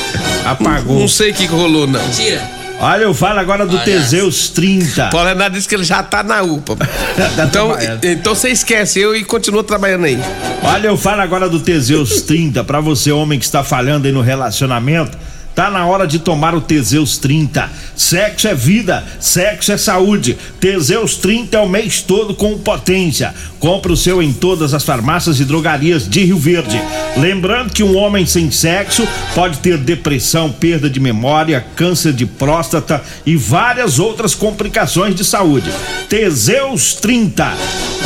Apagou. 0.44 0.98
Não 1.00 1.08
sei 1.08 1.30
o 1.30 1.34
que, 1.34 1.46
que 1.46 1.52
rolou, 1.54 1.86
não. 1.86 2.00
Tira. 2.10 2.40
Olha, 2.80 3.02
eu 3.02 3.12
falo 3.12 3.38
agora 3.38 3.66
do 3.66 3.76
Olha. 3.76 3.84
Teseus 3.84 4.48
30. 4.48 5.10
Paulo 5.10 5.28
Renato 5.28 5.50
disse 5.52 5.68
que 5.68 5.74
ele 5.74 5.84
já 5.84 6.02
tá 6.02 6.22
na 6.22 6.42
UPA. 6.42 6.76
Tá 7.36 7.44
então, 7.44 7.76
então 8.02 8.34
você 8.34 8.48
esquece 8.48 8.98
eu 8.98 9.14
e 9.14 9.22
continua 9.22 9.62
trabalhando 9.62 10.06
aí. 10.06 10.18
Olha, 10.62 10.86
eu 10.88 10.96
falo 10.96 11.20
agora 11.20 11.48
do 11.48 11.60
Teseus 11.60 12.22
30. 12.22 12.64
Pra 12.64 12.80
você, 12.80 13.12
homem 13.12 13.38
que 13.38 13.44
está 13.44 13.62
falhando 13.62 14.06
aí 14.06 14.12
no 14.12 14.22
relacionamento, 14.22 15.18
tá 15.60 15.68
na 15.68 15.84
hora 15.84 16.06
de 16.06 16.18
tomar 16.18 16.54
o 16.54 16.60
Teseus 16.62 17.18
30. 17.18 17.68
Sexo 17.94 18.48
é 18.48 18.54
vida, 18.54 19.04
sexo 19.20 19.70
é 19.70 19.76
saúde. 19.76 20.38
Teseus 20.58 21.16
30 21.16 21.54
é 21.54 21.60
o 21.60 21.68
mês 21.68 22.00
todo 22.00 22.34
com 22.34 22.56
potência. 22.56 23.34
Compre 23.58 23.92
o 23.92 23.96
seu 23.96 24.22
em 24.22 24.32
todas 24.32 24.72
as 24.72 24.82
farmácias 24.82 25.38
e 25.38 25.44
drogarias 25.44 26.08
de 26.08 26.24
Rio 26.24 26.38
Verde. 26.38 26.80
Lembrando 27.18 27.74
que 27.74 27.82
um 27.82 27.94
homem 27.94 28.24
sem 28.24 28.50
sexo 28.50 29.06
pode 29.34 29.58
ter 29.58 29.76
depressão, 29.76 30.50
perda 30.50 30.88
de 30.88 30.98
memória, 30.98 31.62
câncer 31.76 32.14
de 32.14 32.24
próstata 32.24 33.02
e 33.26 33.36
várias 33.36 33.98
outras 33.98 34.34
complicações 34.34 35.14
de 35.14 35.26
saúde. 35.26 35.70
Teseus 36.08 36.94
30. 36.94 37.52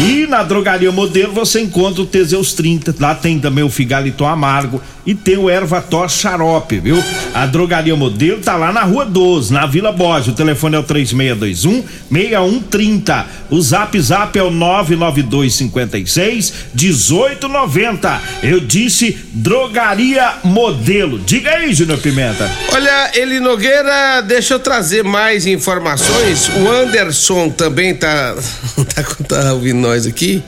E 0.01 0.27
na 0.27 0.43
drogaria 0.43 0.91
modelo 0.91 1.33
você 1.33 1.61
encontra 1.61 2.03
o 2.03 2.07
Teseus 2.07 2.53
30. 2.53 2.97
Lá 2.99 3.15
tem 3.15 3.39
também 3.39 3.63
o 3.63 3.71
Figaliton 3.71 4.27
Amargo 4.27 4.83
e 5.07 5.15
tem 5.15 5.37
o 5.37 5.51
Ervator 5.51 6.09
Xarope, 6.09 6.81
viu? 6.81 7.05
A 7.35 7.45
drogaria 7.47 7.95
modelo 7.95 8.41
tá 8.41 8.57
lá 8.57 8.73
na 8.73 8.83
Rua 8.83 9.05
12, 9.05 9.53
na 9.53 9.67
Vila 9.67 9.93
Borges. 9.93 10.29
O 10.29 10.33
telefone 10.33 10.77
é 10.77 10.79
o 10.79 10.83
3621 10.83 11.85
6130. 12.11 13.27
O 13.51 13.61
Zap 13.61 14.01
Zap 14.01 14.39
é 14.39 14.43
o 14.43 14.51
99256 14.51 16.55
1890. 16.75 18.23
Eu 18.43 18.61
disse 18.61 19.19
drogaria 19.33 20.37
modelo. 20.43 21.19
Diga 21.19 21.51
aí, 21.51 21.75
Júnior 21.75 21.99
Pimenta. 21.99 22.51
Olha, 22.73 23.11
Eli 23.15 23.41
Nogueira, 23.41 24.23
deixa 24.23 24.55
eu 24.55 24.59
trazer 24.59 25.05
mais 25.05 25.45
informações. 25.47 26.49
O 26.49 26.67
Anderson 26.71 27.51
também 27.51 27.95
tá, 27.95 28.35
tá, 28.95 29.03
tá 29.29 29.53
ouvindo 29.53 29.81
nós 29.81 30.07
aqui. 30.07 30.43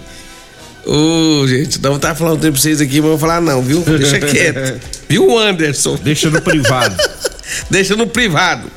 Ô, 0.87 1.45
gente, 1.49 1.83
não 1.83 1.99
tá 1.99 2.14
falando 2.14 2.40
tempo 2.40 2.52
pra 2.52 2.62
vocês 2.62 2.81
aqui, 2.81 3.00
mas 3.00 3.11
eu 3.11 3.11
vou 3.11 3.19
falar 3.19 3.40
não, 3.40 3.61
viu? 3.61 3.81
Deixa 3.81 4.21
quieto. 4.21 4.81
Viu, 5.09 5.38
Anderson? 5.38 5.97
Deixa 5.97 6.31
no 6.31 6.40
privado. 6.40 6.97
Deixa 7.71 7.97
no 7.97 8.07
privado. 8.07 8.71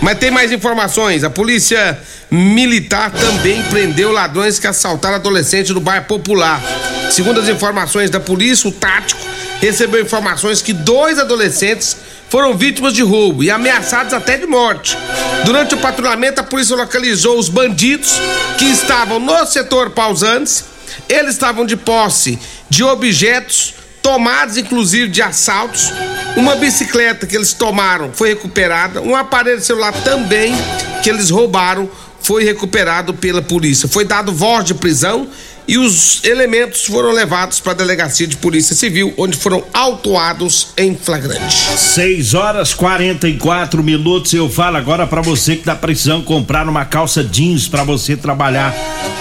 Mas 0.00 0.18
tem 0.18 0.30
mais 0.30 0.52
informações. 0.52 1.24
A 1.24 1.30
polícia 1.30 1.98
militar 2.30 3.10
também 3.10 3.62
prendeu 3.64 4.12
ladrões 4.12 4.58
que 4.58 4.66
assaltaram 4.66 5.16
adolescente 5.16 5.72
no 5.72 5.80
bairro 5.80 6.04
Popular. 6.06 6.62
Segundo 7.10 7.40
as 7.40 7.48
informações 7.48 8.10
da 8.10 8.20
polícia, 8.20 8.68
o 8.68 8.72
tático 8.72 9.20
recebeu 9.60 10.02
informações 10.02 10.60
que 10.60 10.72
dois 10.72 11.18
adolescentes 11.18 11.96
foram 12.28 12.56
vítimas 12.56 12.92
de 12.92 13.02
roubo 13.02 13.42
e 13.42 13.50
ameaçados 13.50 14.12
até 14.12 14.36
de 14.36 14.46
morte. 14.46 14.98
Durante 15.44 15.74
o 15.74 15.78
patrulhamento, 15.78 16.40
a 16.40 16.44
polícia 16.44 16.76
localizou 16.76 17.38
os 17.38 17.48
bandidos 17.48 18.20
que 18.58 18.64
estavam 18.66 19.20
no 19.20 19.46
setor 19.46 19.90
Pausantes. 19.90 20.73
Eles 21.08 21.34
estavam 21.34 21.66
de 21.66 21.76
posse 21.76 22.38
de 22.68 22.82
objetos 22.82 23.74
tomados 24.02 24.58
inclusive 24.58 25.08
de 25.08 25.22
assaltos. 25.22 25.92
Uma 26.36 26.56
bicicleta 26.56 27.26
que 27.26 27.34
eles 27.34 27.52
tomaram 27.52 28.12
foi 28.12 28.30
recuperada. 28.30 29.00
Um 29.00 29.16
aparelho 29.16 29.62
celular 29.62 29.92
também 30.04 30.52
que 31.02 31.08
eles 31.08 31.30
roubaram 31.30 31.88
foi 32.20 32.44
recuperado 32.44 33.14
pela 33.14 33.40
polícia. 33.42 33.88
Foi 33.88 34.04
dado 34.04 34.32
voz 34.32 34.64
de 34.64 34.74
prisão 34.74 35.28
e 35.66 35.78
os 35.78 36.22
elementos 36.24 36.84
foram 36.84 37.12
levados 37.12 37.60
para 37.60 37.72
a 37.72 37.76
delegacia 37.76 38.26
de 38.26 38.36
polícia 38.36 38.74
civil, 38.74 39.14
onde 39.16 39.36
foram 39.36 39.64
autuados 39.72 40.68
em 40.76 40.94
flagrante. 40.94 41.56
6 41.76 42.34
horas 42.34 42.74
44 42.74 43.82
minutos. 43.82 44.32
Eu 44.32 44.48
falo 44.48 44.76
agora 44.76 45.06
pra 45.06 45.22
você 45.22 45.56
que 45.56 45.64
tá 45.64 45.74
precisando 45.74 46.24
comprar 46.24 46.68
uma 46.68 46.84
calça 46.84 47.24
jeans 47.24 47.66
pra 47.66 47.82
você 47.82 48.16
trabalhar. 48.16 48.74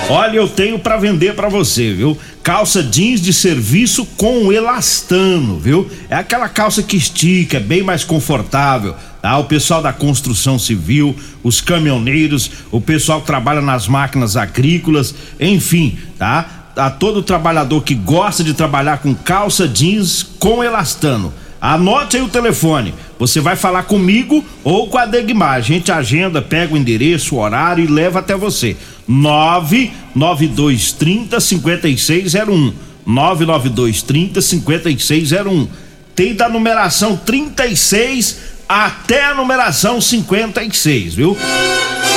Olha, 0.10 0.38
eu 0.38 0.48
tenho 0.48 0.78
pra 0.78 0.98
vender 0.98 1.34
pra 1.34 1.48
você, 1.48 1.94
viu? 1.94 2.18
Calça 2.44 2.84
jeans 2.84 3.22
de 3.22 3.32
serviço 3.32 4.06
com 4.18 4.52
elastano, 4.52 5.60
viu? 5.60 5.90
É 6.10 6.16
aquela 6.16 6.50
calça 6.50 6.84
que 6.84 6.98
estica, 6.98 7.58
é 7.58 7.62
bem 7.62 7.82
mais 7.82 8.04
confortável. 8.04 8.96
Tá? 9.24 9.36
O 9.38 9.46
pessoal 9.46 9.82
da 9.82 9.94
construção 9.94 10.60
civil, 10.60 11.16
os 11.42 11.62
caminhoneiros, 11.62 12.52
o 12.70 12.82
pessoal 12.82 13.22
que 13.22 13.28
trabalha 13.28 13.62
nas 13.62 13.88
máquinas 13.88 14.36
agrícolas, 14.36 15.16
enfim, 15.40 15.98
tá? 16.20 16.74
A 16.76 16.90
todo 16.90 17.24
trabalhador 17.24 17.84
que 17.84 17.96
gosta 17.96 18.44
de 18.44 18.54
trabalhar 18.54 18.98
com 18.98 19.16
calça 19.16 19.66
jeans 19.66 20.24
com 20.38 20.62
elastano. 20.62 21.34
Anote 21.62 22.18
aí 22.18 22.22
o 22.22 22.28
telefone. 22.28 22.94
Você 23.18 23.40
vai 23.40 23.56
falar 23.56 23.84
comigo 23.84 24.44
ou 24.62 24.90
com 24.90 24.98
a 24.98 25.06
Degmar. 25.06 25.54
A 25.54 25.62
gente 25.62 25.90
agenda, 25.90 26.42
pega 26.42 26.74
o 26.74 26.78
endereço, 26.78 27.36
o 27.36 27.40
horário 27.40 27.86
e 27.86 27.88
leva 27.88 28.20
até 28.20 28.36
você. 28.36 28.76
99230 29.08 31.40
5601. 31.40 32.74
99230 33.06 34.42
5601. 34.42 35.70
Tem 36.14 36.36
da 36.36 36.50
numeração 36.50 37.16
36 37.16 38.52
até 38.68 39.26
a 39.26 39.34
numeração 39.34 40.00
56, 40.00 41.16
viu? 41.16 41.38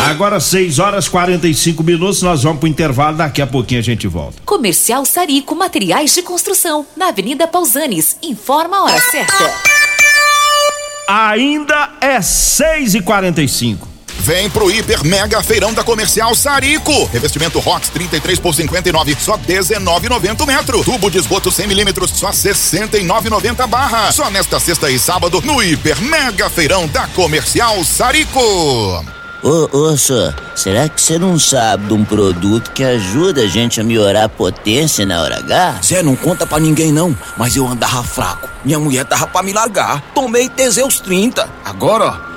Agora 0.08 0.38
6 0.38 0.78
horas 0.78 1.08
45 1.08 1.82
minutos, 1.82 2.22
nós 2.22 2.42
vamos 2.42 2.60
pro 2.60 2.68
intervalo, 2.68 3.16
daqui 3.16 3.42
a 3.42 3.46
pouquinho 3.46 3.80
a 3.80 3.82
gente 3.82 4.06
volta. 4.06 4.40
Comercial 4.44 5.04
Sarico 5.04 5.54
Materiais 5.54 6.14
de 6.14 6.22
Construção, 6.22 6.86
na 6.96 7.08
Avenida 7.08 7.48
Pausanes. 7.48 8.16
Informa 8.22 8.76
a 8.76 8.84
hora 8.84 9.00
certa. 9.00 9.52
Ainda 11.08 11.90
é 12.00 12.20
6 12.20 12.96
e 12.96 13.00
45 13.00 13.95
Vem 14.26 14.50
pro 14.50 14.68
Hiper 14.68 15.04
Mega 15.04 15.40
Feirão 15.40 15.72
da 15.72 15.84
Comercial 15.84 16.34
Sarico. 16.34 17.08
Revestimento 17.12 17.60
Rox 17.60 17.88
33 17.90 18.40
por 18.40 18.52
59, 18.52 19.16
só 19.20 19.38
19,90 19.38 20.44
metro. 20.44 20.82
Tubo 20.82 21.08
de 21.08 21.18
esgoto 21.18 21.52
100 21.52 21.68
milímetros, 21.68 22.10
só 22.10 22.30
69,90 22.30 23.68
barra. 23.68 24.10
Só 24.10 24.28
nesta 24.28 24.58
sexta 24.58 24.90
e 24.90 24.98
sábado 24.98 25.40
no 25.42 25.62
Hiper 25.62 26.02
Mega 26.02 26.50
Feirão 26.50 26.88
da 26.88 27.06
Comercial 27.06 27.84
Sarico. 27.84 28.40
Ô, 29.44 29.68
ô, 29.70 29.96
senhor, 29.96 30.34
será 30.56 30.88
que 30.88 31.00
você 31.00 31.20
não 31.20 31.38
sabe 31.38 31.86
de 31.86 31.94
um 31.94 32.04
produto 32.04 32.72
que 32.72 32.82
ajuda 32.82 33.42
a 33.42 33.46
gente 33.46 33.80
a 33.80 33.84
melhorar 33.84 34.24
a 34.24 34.28
potência 34.28 35.06
na 35.06 35.22
hora 35.22 35.38
H? 35.38 35.80
Zé, 35.84 36.02
não 36.02 36.16
conta 36.16 36.44
pra 36.44 36.58
ninguém 36.58 36.90
não, 36.90 37.16
mas 37.36 37.54
eu 37.54 37.64
andava 37.64 38.02
fraco. 38.02 38.48
Minha 38.64 38.80
mulher 38.80 39.04
tava 39.04 39.28
pra 39.28 39.44
me 39.44 39.52
largar. 39.52 40.02
Tomei 40.12 40.48
Teseus 40.48 40.98
30. 40.98 41.48
Agora, 41.64 42.06
ó, 42.06 42.25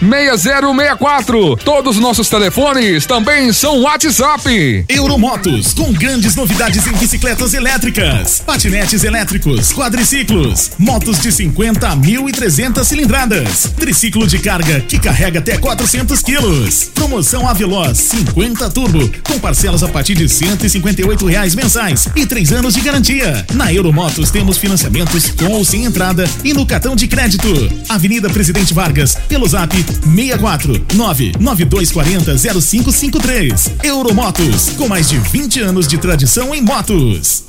6064. 0.00 1.56
Todos 1.56 1.96
os 1.96 2.02
nossos 2.02 2.28
telefones 2.28 3.04
também 3.04 3.52
são 3.52 3.82
WhatsApp. 3.82 4.84
Euromotos, 4.88 5.74
com 5.74 5.92
grandes 5.92 6.34
novidades 6.34 6.86
em 6.86 6.92
bicicletas 6.92 7.52
elétricas, 7.52 8.40
patinetes 8.44 9.04
elétricos, 9.04 9.72
quadriciclos, 9.72 10.72
motos 10.78 11.20
de 11.20 11.30
50 11.30 11.86
a 11.86 11.96
1.300 11.96 12.84
cilindradas, 12.84 13.70
triciclo 13.78 14.26
de 14.26 14.38
carga 14.38 14.80
que 14.80 14.98
carrega 14.98 15.38
até 15.38 15.58
400 15.58 16.22
quilos. 16.22 16.90
Promoção 16.94 17.46
Aveloz 17.46 17.98
50 17.98 18.70
Turbo, 18.70 19.10
com 19.22 19.38
parcelas 19.38 19.82
a 19.82 19.88
partir 19.88 20.14
de 20.14 20.28
158 20.28 21.26
reais 21.26 21.54
mensais 21.54 22.08
e 22.16 22.24
três 22.24 22.52
anos 22.52 22.74
de 22.74 22.80
garantia. 22.80 23.44
Na 23.54 23.72
Euromotos 23.72 24.30
temos 24.30 24.56
financiamentos 24.56 25.30
com 25.32 25.52
ou 25.52 25.64
sem 25.64 25.84
entrada 25.84 26.28
e 26.42 26.54
no 26.54 26.64
cartão 26.64 26.96
de 26.96 27.06
crédito. 27.06 27.48
Avenida 27.88 28.30
Presidente 28.30 28.72
Vargas, 28.72 29.16
pelo 29.28 29.46
zap 29.46 29.89
64 29.90 30.86
99240 30.94 32.36
0553. 32.60 33.70
Euromotos, 33.82 34.70
com 34.76 34.88
mais 34.88 35.08
de 35.08 35.18
20 35.18 35.60
anos 35.60 35.86
de 35.86 35.98
tradição 35.98 36.54
em 36.54 36.60
motos. 36.60 37.44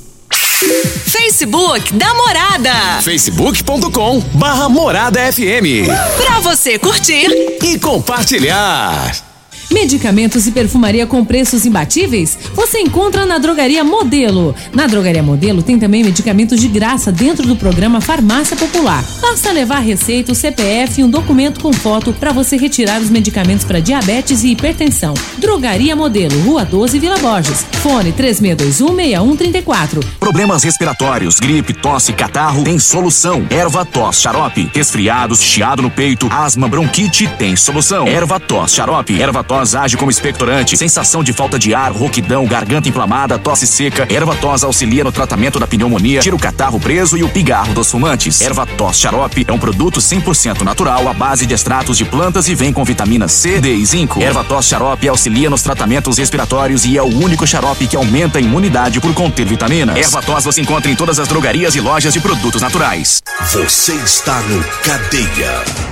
Facebook 1.06 1.92
da 1.94 2.14
Morada. 2.14 3.02
facebook.com 3.02 4.20
barra 4.34 4.68
Morada 4.68 5.20
FM. 5.32 5.88
Pra 6.16 6.40
você 6.40 6.78
curtir 6.78 7.26
e 7.62 7.78
compartilhar. 7.78 9.31
Medicamentos 9.72 10.46
e 10.46 10.50
perfumaria 10.50 11.06
com 11.06 11.24
preços 11.24 11.64
imbatíveis? 11.64 12.38
Você 12.52 12.78
encontra 12.80 13.24
na 13.24 13.38
Drogaria 13.38 13.82
Modelo. 13.82 14.54
Na 14.70 14.86
Drogaria 14.86 15.22
Modelo 15.22 15.62
tem 15.62 15.78
também 15.78 16.04
medicamentos 16.04 16.60
de 16.60 16.68
graça 16.68 17.10
dentro 17.10 17.46
do 17.46 17.56
programa 17.56 17.98
Farmácia 17.98 18.54
Popular. 18.54 19.02
Basta 19.22 19.50
levar 19.50 19.78
receita, 19.78 20.30
o 20.30 20.34
CPF 20.34 21.00
e 21.00 21.04
um 21.04 21.08
documento 21.08 21.58
com 21.60 21.72
foto 21.72 22.12
para 22.12 22.32
você 22.32 22.58
retirar 22.58 23.00
os 23.00 23.08
medicamentos 23.08 23.64
para 23.64 23.80
diabetes 23.80 24.44
e 24.44 24.48
hipertensão. 24.48 25.14
Drogaria 25.38 25.96
Modelo, 25.96 26.38
Rua 26.42 26.66
12, 26.66 26.98
Vila 26.98 27.16
Borges. 27.16 27.64
Fone 27.82 28.12
36216134. 28.12 30.04
Problemas 30.20 30.62
respiratórios, 30.62 31.40
gripe, 31.40 31.72
tosse, 31.72 32.12
catarro, 32.12 32.62
tem 32.62 32.78
solução. 32.78 33.46
Erva 33.48 33.86
tos, 33.86 34.20
xarope. 34.20 34.70
Resfriados, 34.74 35.40
chiado 35.40 35.80
no 35.80 35.90
peito, 35.90 36.28
asma, 36.30 36.68
bronquite, 36.68 37.26
tem 37.38 37.56
solução. 37.56 38.06
Erva 38.06 38.38
tos, 38.38 38.74
xarope. 38.74 39.20
Erva 39.20 39.42
tos 39.42 39.61
age 39.74 39.96
como 39.96 40.10
expectorante, 40.10 40.76
sensação 40.76 41.22
de 41.22 41.32
falta 41.32 41.58
de 41.58 41.74
ar, 41.74 41.92
rouquidão, 41.92 42.44
garganta 42.46 42.88
inflamada, 42.88 43.38
tosse 43.38 43.66
seca. 43.66 44.06
Erva 44.12 44.34
tos 44.34 44.64
auxilia 44.64 45.04
no 45.04 45.12
tratamento 45.12 45.58
da 45.58 45.66
pneumonia, 45.66 46.20
tira 46.20 46.34
o 46.34 46.38
catarro 46.38 46.80
preso 46.80 47.16
e 47.16 47.22
o 47.22 47.28
pigarro 47.28 47.72
dos 47.72 47.90
fumantes. 47.90 48.40
Erva 48.40 48.66
tos 48.66 48.98
xarope 48.98 49.44
é 49.46 49.52
um 49.52 49.58
produto 49.58 50.00
100% 50.00 50.62
natural 50.62 51.08
à 51.08 51.12
base 51.12 51.46
de 51.46 51.54
extratos 51.54 51.96
de 51.96 52.04
plantas 52.04 52.48
e 52.48 52.54
vem 52.54 52.72
com 52.72 52.84
vitamina 52.84 53.28
C, 53.28 53.60
D 53.60 53.74
e 53.74 53.86
zinco. 53.86 54.20
Erva 54.20 54.44
tos 54.44 54.66
xarope 54.66 55.08
auxilia 55.08 55.48
nos 55.48 55.62
tratamentos 55.62 56.18
respiratórios 56.18 56.84
e 56.84 56.98
é 56.98 57.02
o 57.02 57.06
único 57.06 57.46
xarope 57.46 57.86
que 57.86 57.96
aumenta 57.96 58.38
a 58.38 58.42
imunidade 58.42 59.00
por 59.00 59.14
conter 59.14 59.46
vitaminas. 59.46 59.96
Erva 59.96 60.20
tos 60.20 60.44
você 60.44 60.60
encontra 60.60 60.90
em 60.90 60.96
todas 60.96 61.18
as 61.18 61.28
drogarias 61.28 61.76
e 61.76 61.80
lojas 61.80 62.12
de 62.12 62.20
produtos 62.20 62.60
naturais. 62.60 63.22
Você 63.52 63.94
está 63.94 64.40
no 64.42 64.62
Cadeia. 64.82 65.91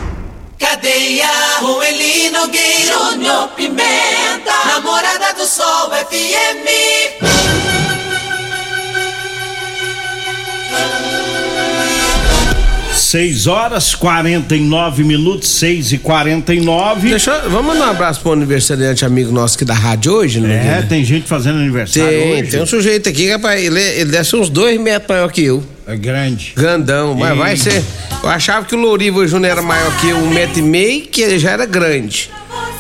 Cadeia, 0.61 1.27
com 1.59 1.83
Eli 1.83 2.29
Nogueira, 2.31 2.93
Júnior 2.93 3.49
Pimenta, 3.57 4.53
Namorada 4.67 5.33
do 5.33 5.47
Sol 5.47 5.60
6 13.11 13.49
horas 13.49 13.93
49 13.97 15.03
minutos, 15.03 15.49
6 15.49 15.91
e 15.95 15.99
49 15.99 17.11
Deixa, 17.11 17.33
eu- 17.33 17.51
vamos 17.51 17.75
mandar 17.75 17.89
um 17.89 17.91
abraço 17.91 18.21
pro 18.21 18.33
aniversariante 18.33 19.05
amigo 19.05 19.33
nosso 19.33 19.57
aqui 19.57 19.65
da 19.65 19.75
rádio 19.75 20.13
hoje, 20.13 20.39
né? 20.39 20.79
É, 20.79 20.83
tem 20.83 21.05
gente 21.05 21.27
fazendo 21.27 21.59
aniversário 21.59 22.09
Tem, 22.09 22.33
hoje. 22.41 22.51
tem 22.53 22.63
um 22.63 22.67
sujeito 22.67 23.09
aqui, 23.09 23.29
rapaz, 23.29 23.61
ele, 23.61 23.81
ele 23.81 24.13
deve 24.13 24.23
ser 24.29 24.37
uns 24.37 24.49
dois 24.49 24.81
metros 24.81 25.09
maior 25.09 25.33
que 25.33 25.43
eu. 25.43 25.61
É 25.89 25.97
grande. 25.97 26.53
Grandão, 26.55 27.17
mas 27.17 27.35
Ih. 27.35 27.39
vai 27.39 27.57
ser. 27.57 27.83
Eu 28.23 28.29
achava 28.29 28.65
que 28.65 28.77
o 28.77 28.79
Louriva 28.79 29.27
Júnior 29.27 29.51
era 29.51 29.63
maior 29.63 29.91
que 30.01 30.09
eu, 30.11 30.17
um 30.17 30.29
metro 30.31 30.61
e 30.61 30.63
meio, 30.63 31.03
que 31.09 31.21
ele 31.21 31.37
já 31.37 31.51
era 31.51 31.67
grande. 31.67 32.31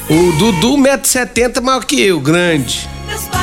O 0.09 0.31
Dudu, 0.39 0.77
1,70m 0.77 1.61
maior 1.61 1.85
que 1.85 2.01
eu, 2.01 2.21
grande. 2.21 2.89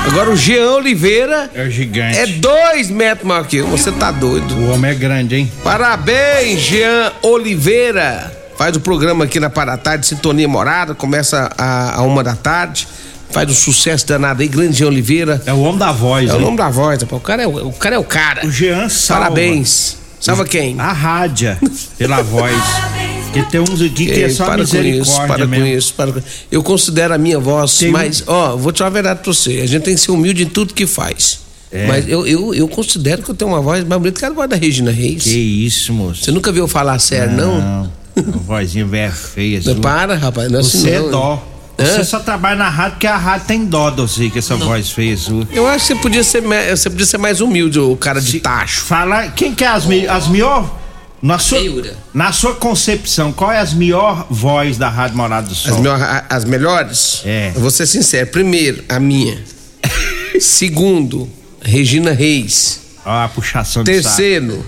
Agora 0.06 0.30
o 0.32 0.36
Jean 0.38 0.72
Oliveira 0.72 1.50
É 1.54 1.70
gigante. 1.70 2.18
é 2.18 2.28
dois 2.28 2.90
metros 2.90 3.28
maior 3.28 3.46
que 3.46 3.58
eu. 3.58 3.68
Você 3.68 3.92
tá 3.92 4.12
doido. 4.12 4.56
O 4.56 4.72
homem 4.72 4.92
é 4.92 4.96
grande, 4.96 5.36
hein? 5.36 5.52
Parabéns, 5.64 6.62
Jean 6.62 7.12
Oliveira. 7.22 8.32
Faz 8.58 8.76
o 8.76 8.80
programa 8.80 9.26
aqui 9.26 9.40
na 9.40 9.50
Paratarde, 9.50 10.06
Sintonia 10.08 10.48
Morada, 10.48 10.96
começa 10.96 11.52
a, 11.58 11.96
a 12.00 12.02
uma 12.04 12.24
da 12.24 12.36
tarde. 12.36 12.88
Faz 13.30 13.50
um 13.50 13.54
sucesso 13.54 14.08
danado 14.08 14.42
aí, 14.42 14.48
grande 14.48 14.78
Jean 14.78 14.88
Oliveira. 14.88 15.42
É 15.46 15.52
o 15.54 15.60
homem 15.60 15.78
da 15.78 15.92
voz, 15.92 16.30
É 16.30 16.34
o 16.34 16.40
nome 16.40 16.58
da 16.58 16.70
voz, 16.70 17.02
rapaz. 17.02 17.22
o 17.22 17.24
cara 17.24 17.44
é 17.44 17.48
o, 17.48 17.68
o 17.68 17.74
cara. 17.74 17.96
É 17.96 18.00
o 18.00 18.04
cara. 18.04 18.46
O 18.48 18.52
Jean 18.52 18.88
salva. 18.90 19.24
Parabéns. 19.26 19.98
Salva 20.20 20.46
quem? 20.46 20.76
A 20.80 20.92
rádia, 20.92 21.60
pela 21.98 22.22
voz. 22.24 22.56
Que 23.44 23.52
tem 23.52 23.60
uns 23.62 23.82
aqui 23.82 24.06
que 24.06 24.12
é 24.12 24.20
Ei, 24.26 24.30
só 24.30 24.46
para 24.46 24.58
com 24.58 24.64
isso, 24.64 24.76
misericórdia 24.78 25.28
para 25.28 25.48
mesmo. 25.48 25.66
com 25.66 25.72
isso, 25.72 25.94
para 25.96 26.12
com 26.14 26.22
Eu 26.52 26.64
considero 26.64 27.14
a 27.14 27.18
minha 27.18 27.40
voz, 27.40 27.78
Tem 27.78 27.90
um- 27.90 27.92
mas, 27.94 28.24
ó, 28.28 28.56
vou 28.56 28.72
te 28.72 28.80
falar 28.80 28.90
a 28.90 28.94
verdade 28.94 29.20
pra 29.24 29.34
você. 29.34 29.60
A 29.62 29.66
gente 29.68 29.84
tem 29.84 29.96
que 29.96 30.02
ser 30.02 30.12
humilde 30.12 30.44
em 30.44 30.48
tudo 30.48 30.74
que 30.74 30.86
faz. 30.88 31.40
É. 31.72 31.86
Mas 31.88 32.08
eu, 32.08 32.26
eu, 32.26 32.54
eu 32.54 32.68
considero 32.68 33.22
que 33.22 33.30
eu 33.30 33.36
tenho 33.36 33.52
uma 33.52 33.62
voz 33.62 33.84
mais 33.84 34.02
bonita 34.02 34.20
que 34.20 34.26
a 34.26 34.30
voz 34.30 34.50
da 34.50 34.56
Regina 34.56 34.90
Reis. 34.92 35.24
Que 35.24 35.38
isso, 35.38 35.92
moço. 35.92 36.24
Você 36.24 36.32
nunca 36.32 36.52
viu 36.52 36.68
falar 36.68 36.98
sério, 37.00 37.36
não? 37.36 37.60
Não. 37.62 37.92
Uma 38.16 38.32
vozinha 38.38 38.86
velha 38.86 39.12
feia. 39.12 39.62
Não, 39.66 39.76
para, 39.76 40.16
rapaz, 40.16 40.50
não 40.50 40.60
é 40.60 40.62
assim 40.62 40.80
Você 40.80 40.90
é 40.92 41.00
não. 41.00 41.12
dó. 41.12 41.48
Hã? 41.80 41.86
Você 41.86 42.04
só 42.06 42.20
trabalha 42.20 42.56
na 42.56 42.70
rádio 42.70 42.94
porque 42.94 43.06
a 43.06 43.18
rádio 43.18 43.46
tem 43.48 43.64
dó 43.66 43.92
de 43.92 43.98
você, 44.02 44.30
com 44.32 44.40
essa 44.40 44.56
voz 44.56 44.90
feia 44.90 45.16
sua. 45.16 45.48
Eu 45.52 45.68
acho 45.68 45.86
que 45.86 45.94
você 45.94 45.96
podia 46.02 46.24
ser, 46.24 46.42
você 46.42 46.90
podia 46.90 47.06
ser 47.06 47.20
mais 47.20 47.40
humilde, 47.42 47.78
o 47.80 47.96
cara 47.96 48.20
de 48.20 48.40
tacho. 48.40 48.82
Fala, 48.82 49.28
quem 49.28 49.54
que 49.54 49.64
é 49.64 49.68
as, 49.68 49.86
mi- 49.86 50.08
as 50.08 50.28
melhor? 50.28 50.76
Na 51.22 51.40
sua, 51.40 51.58
Feiura. 51.60 51.98
na 52.14 52.32
sua 52.32 52.54
concepção, 52.56 53.32
qual 53.34 53.52
é 53.52 53.58
as 53.60 53.74
melhor 53.74 54.28
voz 54.30 54.78
da 54.78 54.88
Rádio 54.88 55.18
Morada 55.18 55.48
do 55.48 55.56
Sol? 55.56 55.74
As, 55.74 55.78
melhor- 55.80 56.26
as 56.30 56.46
melhores? 56.46 57.22
É. 57.26 57.52
Eu 57.56 57.62
vou 57.62 57.72
ser 57.72 57.88
sincero. 57.88 58.28
Primeiro, 58.28 58.84
a 58.88 59.00
minha. 59.00 59.44
Segundo, 60.40 61.28
Regina 61.62 62.12
Reis. 62.12 62.82
Ó, 63.06 63.10
a 63.24 63.28
puxação 63.30 63.84
de 63.84 63.92
Terceiro, 63.92 64.64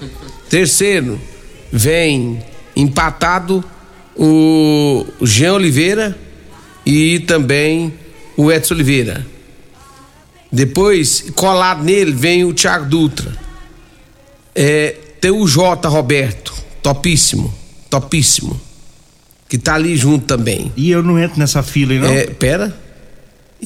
terceiro, 0.49 1.21
vem 1.71 2.43
empatado 2.75 3.63
o 4.15 5.05
Jean 5.21 5.53
Oliveira 5.53 6.17
e 6.85 7.19
também 7.19 7.93
o 8.35 8.51
Edson 8.51 8.73
Oliveira. 8.73 9.25
Depois, 10.51 11.25
colado 11.35 11.83
nele, 11.83 12.11
vem 12.11 12.43
o 12.43 12.53
Thiago 12.53 12.85
Dutra. 12.85 13.31
É, 14.55 14.95
tem 15.19 15.31
o 15.31 15.47
J. 15.47 15.87
Roberto, 15.87 16.53
topíssimo, 16.81 17.53
topíssimo. 17.89 18.59
Que 19.47 19.57
tá 19.57 19.75
ali 19.75 19.97
junto 19.97 20.25
também. 20.25 20.71
E 20.77 20.91
eu 20.91 21.01
não 21.01 21.17
entro 21.17 21.39
nessa 21.39 21.63
fila 21.63 21.93
aí, 21.93 21.99
não? 21.99 22.07
É, 22.07 22.27
pera. 22.27 22.75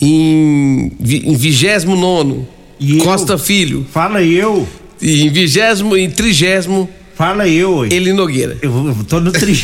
Em, 0.01 0.91
em 0.99 1.35
29 1.35 2.45
E 2.79 2.97
eu? 2.97 3.03
Costa 3.03 3.37
Filho. 3.37 3.85
Fala 3.91 4.23
eu. 4.23 4.67
Em 5.01 5.29
vigésimo 5.29 5.97
e 5.97 6.07
trigésimo 6.07 6.89
Fala 7.15 7.47
eu, 7.47 7.77
ué. 7.77 7.89
Eli 7.91 8.11
Nogueira. 8.11 8.57
Eu, 8.61 8.87
eu 8.87 9.03
tô 9.03 9.19
no 9.19 9.31
tri. 9.31 9.61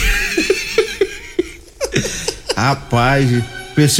Rapaz, 2.55 3.29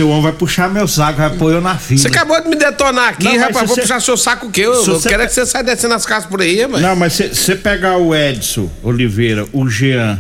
o 0.02 0.10
homem 0.10 0.24
vai 0.24 0.32
puxar 0.34 0.70
meu 0.70 0.88
saco, 0.88 1.20
vai 1.20 1.30
pôr 1.32 1.54
eu 1.54 1.62
na 1.62 1.78
fila. 1.78 2.00
Você 2.02 2.08
acabou 2.08 2.42
de 2.42 2.50
me 2.50 2.56
detonar 2.56 3.10
aqui, 3.10 3.24
Não, 3.26 3.32
mas 3.34 3.42
rapaz. 3.42 3.68
Vou 3.68 3.76
você- 3.76 3.82
puxar 3.82 4.02
seu 4.02 4.18
saco 4.18 4.48
o 4.48 4.52
quê? 4.52 4.62
Eu, 4.62 4.74
eu 4.86 5.00
quero 5.02 5.24
é 5.24 5.28
que 5.28 5.34
você 5.34 5.46
saia 5.46 5.64
descendo 5.64 5.94
as 5.94 6.06
casas 6.06 6.30
por 6.30 6.42
aí, 6.42 6.66
mano. 6.68 6.80
Não, 6.88 6.96
mas 6.96 7.14
você 7.14 7.56
pegar 7.56 7.98
o 7.98 8.16
Edson 8.16 8.70
Oliveira, 8.84 9.46
o 9.54 9.68
Jean. 9.70 10.20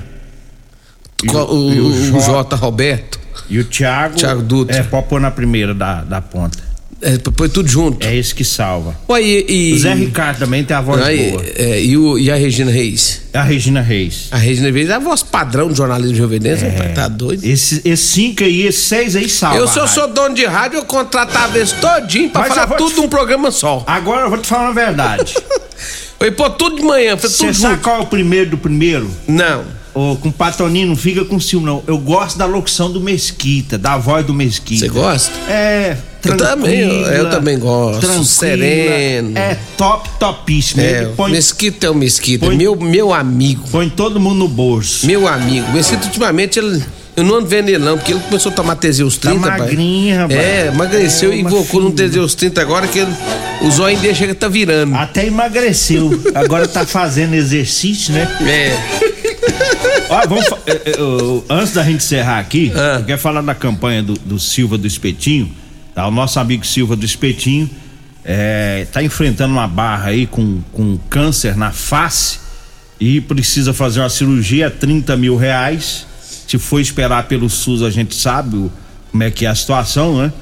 O, 1.28 1.38
o, 1.38 1.68
o 1.88 1.94
Jota- 2.06 2.26
Jota 2.26 2.56
Roberto. 2.56 3.20
E 3.50 3.60
o 3.60 3.64
Thiago. 3.66 4.16
Thiago 4.16 4.42
Dutra. 4.42 4.78
É, 4.78 4.84
pode 4.84 5.08
pôr 5.08 5.20
na 5.20 5.32
primeira 5.32 5.74
da, 5.74 6.02
da 6.04 6.22
ponta. 6.22 6.69
É, 7.02 7.18
põe 7.18 7.48
tudo 7.48 7.70
junto. 7.70 8.06
É 8.06 8.14
esse 8.16 8.36
que 8.36 8.44
salva. 8.44 8.94
Ué, 9.10 9.22
e, 9.22 9.46
e- 9.48 9.74
O 9.74 9.80
Zé 9.80 9.94
Ricardo 9.94 10.40
também 10.40 10.64
tem 10.66 10.76
a 10.76 10.82
voz 10.82 11.00
boa. 11.00 11.44
é, 11.56 11.82
e, 11.82 11.96
o- 11.98 12.20
e 12.20 12.30
a 12.30 12.36
Regina 12.36 12.70
Reis? 12.72 13.22
É 13.32 13.38
a 13.38 13.44
Regina 13.44 13.80
Reis. 13.82 14.28
A 14.32 14.38
Regina 14.38 14.70
Reis 14.70 14.90
é 14.90 14.94
a 14.94 15.00
voz 15.00 15.24
padrão 15.24 15.70
do 15.70 15.76
jornalismo 15.76 16.16
juvenense, 16.18 16.66
rapaz, 16.66 16.94
tá 16.96 17.08
doido? 17.08 17.44
Esse, 17.46 17.82
esse 17.86 18.04
cinco 18.04 18.44
aí, 18.44 18.64
esses 18.68 18.82
seis 18.84 19.16
aí 19.16 19.30
salva. 19.30 19.58
eu, 19.60 19.64
a 19.64 19.68
se 19.68 19.80
eu 19.80 19.88
sou 19.88 20.08
dono 20.10 20.36
de 20.36 20.46
rádio, 20.46 20.78
eu 20.80 20.84
contratava 20.86 21.58
esse 21.58 21.76
todinho 21.76 22.30
pra 22.32 22.42
Mas 22.42 22.54
falar 22.54 22.68
tudo 22.76 22.92
te- 22.96 22.98
num 22.98 23.08
programa 23.08 23.50
só. 23.50 23.82
Agora 23.88 24.26
eu 24.26 24.30
vou 24.30 24.38
te 24.40 24.48
falar 24.48 24.64
uma 24.66 24.74
verdade. 24.74 25.36
Eu 26.20 26.26
ia 26.28 26.32
pôr 26.34 26.50
tudo 26.50 26.76
de 26.76 26.82
manhã, 26.84 27.16
foi 27.16 27.30
Você 27.30 27.46
tudo 27.46 27.56
sabe 27.56 27.82
qual 27.82 27.96
é 27.96 28.00
o 28.02 28.06
primeiro 28.06 28.50
do 28.50 28.58
primeiro? 28.58 29.10
Não. 29.26 29.64
Ô, 29.94 30.16
com 30.16 30.32
Patoninho, 30.32 30.88
não 30.88 30.96
fica 30.96 31.26
com 31.26 31.40
ciúme, 31.40 31.66
não. 31.66 31.84
Eu 31.88 31.98
gosto 31.98 32.38
da 32.38 32.46
locução 32.46 32.92
do 32.92 33.02
Mesquita, 33.02 33.78
da 33.78 33.98
voz 33.98 34.26
do 34.26 34.34
Mesquita. 34.34 34.82
Você 34.82 34.90
gosta? 34.90 35.32
É, 35.50 35.98
Eu 36.24 36.38
também, 36.38 36.80
eu- 36.80 37.30
também 37.30 37.58
gosto, 37.58 38.24
sereno. 38.24 39.38
É 39.38 39.58
top, 39.78 40.10
topíssimo. 40.20 40.82
É, 40.82 41.06
põe, 41.16 41.32
Mesquita 41.32 41.88
é 41.88 41.90
o 41.90 41.96
Mesquita, 41.96 42.46
põe- 42.46 42.56
meu, 42.58 42.76
meu 42.76 43.14
amigo. 43.14 43.64
põe 43.72 43.90
todo 43.90 44.20
mundo 44.20 44.36
no 44.40 44.48
bolso. 44.48 45.06
Meu 45.08 45.28
amigo. 45.28 45.72
Mesquita, 45.72 46.06
ultimamente, 46.06 46.60
ele. 46.60 46.84
Eu 47.16 47.24
não 47.26 47.36
ando 47.36 47.48
vendo 47.48 47.68
ele, 47.68 47.80
não, 47.80 47.98
porque 47.98 48.14
ele 48.14 48.22
começou 48.22 48.50
a 48.50 48.56
tomar 48.56 48.76
Teseus 48.78 49.18
30. 49.18 49.40
Tá 49.42 49.58
pai. 49.58 49.76
rapaz. 50.16 50.40
É, 50.40 50.68
emagreceu 50.68 51.32
É, 51.34 51.36
e 51.36 51.42
invocou 51.42 51.82
num 51.82 51.92
filha. 51.92 52.08
Teseus 52.08 52.34
30 52.36 52.62
agora 52.62 52.88
que 52.88 53.00
ele, 53.00 53.12
o 53.62 53.70
zóio 53.72 53.98
dele 53.98 54.16
chega 54.16 54.34
tá 54.34 54.48
virando. 54.48 54.96
Até 54.96 55.26
emagreceu. 55.28 56.10
Agora 56.34 56.66
tá 56.66 56.86
fazendo 56.86 57.34
exercício, 57.34 58.14
né? 58.14 58.26
É. 58.48 59.19
Ó, 60.10 60.28
vamos 60.28 60.46
fa- 60.48 60.58
eh, 60.66 60.82
eh, 60.98 61.02
ô, 61.02 61.44
antes 61.50 61.74
da 61.74 61.84
gente 61.84 61.98
encerrar 61.98 62.40
aqui, 62.40 62.72
Ah. 62.76 62.98
eu 63.00 63.06
quero 63.06 63.20
falar 63.22 63.42
da 63.42 63.54
campanha 63.54 64.02
do, 64.02 64.14
do 64.14 64.40
Silva 64.40 64.78
do 64.78 64.88
Espetinho. 64.88 65.52
Tá? 65.94 66.08
O 66.08 66.12
nosso 66.12 66.40
amigo 66.40 66.66
Silva 66.66 66.96
do 66.96 67.06
Espetinho 67.06 67.70
eh, 68.26 68.88
tá 68.92 69.04
enfrentando 69.04 69.54
uma 69.54 69.68
barra 69.68 70.10
aí 70.10 70.26
com, 70.26 70.62
com 70.72 70.98
câncer 71.10 71.56
na 71.56 71.72
face 71.72 72.40
e 73.00 73.22
precisa 73.22 73.74
fazer 73.74 74.00
uma 74.02 74.10
cirurgia, 74.10 74.70
30 74.70 75.16
mil 75.16 75.36
reais. 75.38 76.06
Se 76.48 76.58
for 76.58 76.80
esperar 76.80 77.28
pelo 77.28 77.50
SUS, 77.50 77.84
a 77.84 77.90
gente 77.92 78.16
sabe 78.16 78.56
o- 78.56 78.72
como 79.12 79.24
é 79.24 79.30
que 79.32 79.46
é 79.46 79.50
a 79.50 79.56
situação, 79.56 80.18
né? 80.22 80.34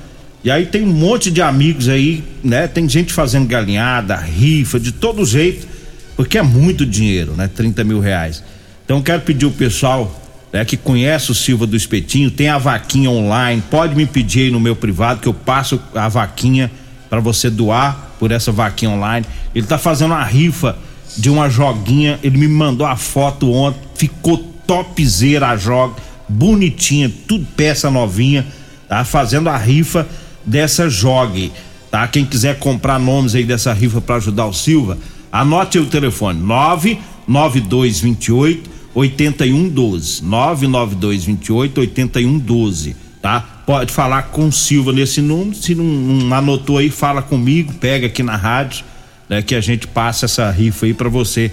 E 0.43 0.51
aí 0.51 0.65
tem 0.65 0.83
um 0.83 0.93
monte 0.93 1.29
de 1.29 1.41
amigos 1.41 1.89
aí, 1.89 2.23
né? 2.43 2.67
Tem 2.67 2.87
gente 2.87 3.11
fazendo 3.11 3.47
galinhada, 3.47 4.15
rifa, 4.15 4.79
de 4.79 4.91
todo 4.93 5.25
jeito, 5.25 5.67
porque 6.15 6.37
é 6.37 6.41
muito 6.41 6.85
dinheiro, 6.85 7.33
né? 7.33 7.49
30 7.53 7.83
mil 7.83 7.99
reais. 7.99 8.41
Então 8.87 9.01
quero 9.01 9.21
pedir 9.21 9.45
o 9.45 9.51
pessoal 9.51 10.09
né, 10.53 10.63
que 10.63 10.77
conhece 10.77 11.29
o 11.29 11.35
Silva 11.35 11.67
do 11.67 11.75
Espetinho, 11.75 12.31
tem 12.31 12.47
a 12.47 12.57
vaquinha 12.57 13.11
online, 13.11 13.61
pode 13.69 13.93
me 13.93 14.05
pedir 14.05 14.43
aí 14.43 14.49
no 14.49 14.61
meu 14.61 14.77
privado 14.77 15.19
que 15.19 15.27
eu 15.27 15.33
passo 15.33 15.77
a 15.93 16.07
vaquinha 16.07 16.71
para 17.09 17.19
você 17.19 17.49
doar 17.49 18.13
por 18.17 18.31
essa 18.31 18.49
vaquinha 18.49 18.91
online. 18.91 19.25
Ele 19.53 19.67
tá 19.67 19.77
fazendo 19.77 20.11
uma 20.11 20.23
rifa 20.23 20.77
de 21.17 21.29
uma 21.29 21.49
joguinha, 21.49 22.17
ele 22.23 22.37
me 22.37 22.47
mandou 22.47 22.87
a 22.87 22.95
foto 22.95 23.51
ontem, 23.51 23.81
ficou 23.95 24.37
topzera 24.65 25.49
a 25.49 25.57
joga, 25.57 25.95
bonitinha, 26.29 27.11
tudo 27.27 27.45
peça 27.57 27.91
novinha, 27.91 28.47
tá? 28.87 29.03
Fazendo 29.03 29.49
a 29.49 29.57
rifa 29.57 30.07
dessa 30.45 30.89
jogue, 30.89 31.51
tá? 31.91 32.07
Quem 32.07 32.23
quiser 32.23 32.57
comprar 32.57 32.97
nomes 32.97 33.35
aí 33.35 33.43
dessa 33.43 33.73
rifa 33.73 33.99
para 33.99 34.15
ajudar 34.15 34.45
o 34.45 34.53
Silva, 34.53 34.97
anote 35.29 35.77
aí 35.77 35.83
o 35.83 35.87
telefone: 35.87 36.39
99228 36.39 38.76
8112. 38.97 40.23
99228 40.23 41.79
8112, 41.81 42.95
tá? 43.21 43.39
Pode 43.65 43.91
falar 43.91 44.23
com 44.23 44.47
o 44.47 44.51
Silva 44.51 44.91
nesse 44.91 45.21
número, 45.21 45.55
se 45.55 45.75
não, 45.75 45.83
não 45.83 46.35
anotou 46.35 46.77
aí, 46.77 46.89
fala 46.89 47.21
comigo, 47.21 47.73
pega 47.73 48.07
aqui 48.07 48.23
na 48.23 48.35
rádio, 48.35 48.83
né, 49.29 49.41
que 49.41 49.53
a 49.53 49.61
gente 49.61 49.85
passa 49.87 50.25
essa 50.25 50.49
rifa 50.49 50.85
aí 50.85 50.93
para 50.93 51.09
você 51.09 51.51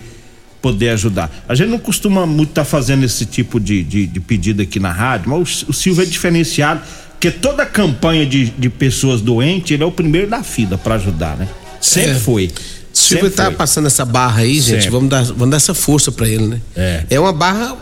poder 0.62 0.90
ajudar. 0.90 1.30
A 1.46 1.54
gente 1.54 1.68
não 1.68 1.78
costuma 1.78 2.24
muito 2.24 2.50
estar 2.50 2.64
fazendo 2.64 3.04
esse 3.04 3.26
tipo 3.26 3.60
de, 3.60 3.82
de, 3.82 4.06
de 4.06 4.20
pedido 4.20 4.62
aqui 4.62 4.80
na 4.80 4.92
rádio, 4.92 5.28
mas 5.28 5.62
o, 5.62 5.70
o 5.70 5.74
Silva 5.74 6.02
é 6.04 6.06
diferenciado, 6.06 6.80
porque 7.10 7.30
toda 7.30 7.66
campanha 7.66 8.24
de, 8.24 8.46
de 8.46 8.70
pessoas 8.70 9.20
doentes, 9.20 9.72
ele 9.72 9.82
é 9.82 9.86
o 9.86 9.92
primeiro 9.92 10.28
da 10.28 10.42
fila 10.42 10.78
para 10.78 10.94
ajudar, 10.94 11.36
né? 11.36 11.48
Sempre 11.80 12.12
É. 12.12 12.14
foi. 12.14 12.50
Silvio 12.94 13.30
tá 13.30 13.46
foi. 13.46 13.54
passando 13.54 13.86
essa 13.86 14.04
barra 14.04 14.42
aí, 14.42 14.54
gente. 14.60 14.84
Sempre. 14.84 14.90
Vamos 14.90 15.10
dar, 15.10 15.24
vamos 15.24 15.50
dar 15.50 15.56
essa 15.56 15.74
força 15.74 16.12
pra 16.12 16.28
ele, 16.28 16.46
né? 16.46 16.60
É. 16.76 17.04
É 17.10 17.20
uma 17.20 17.32
barra 17.32 17.76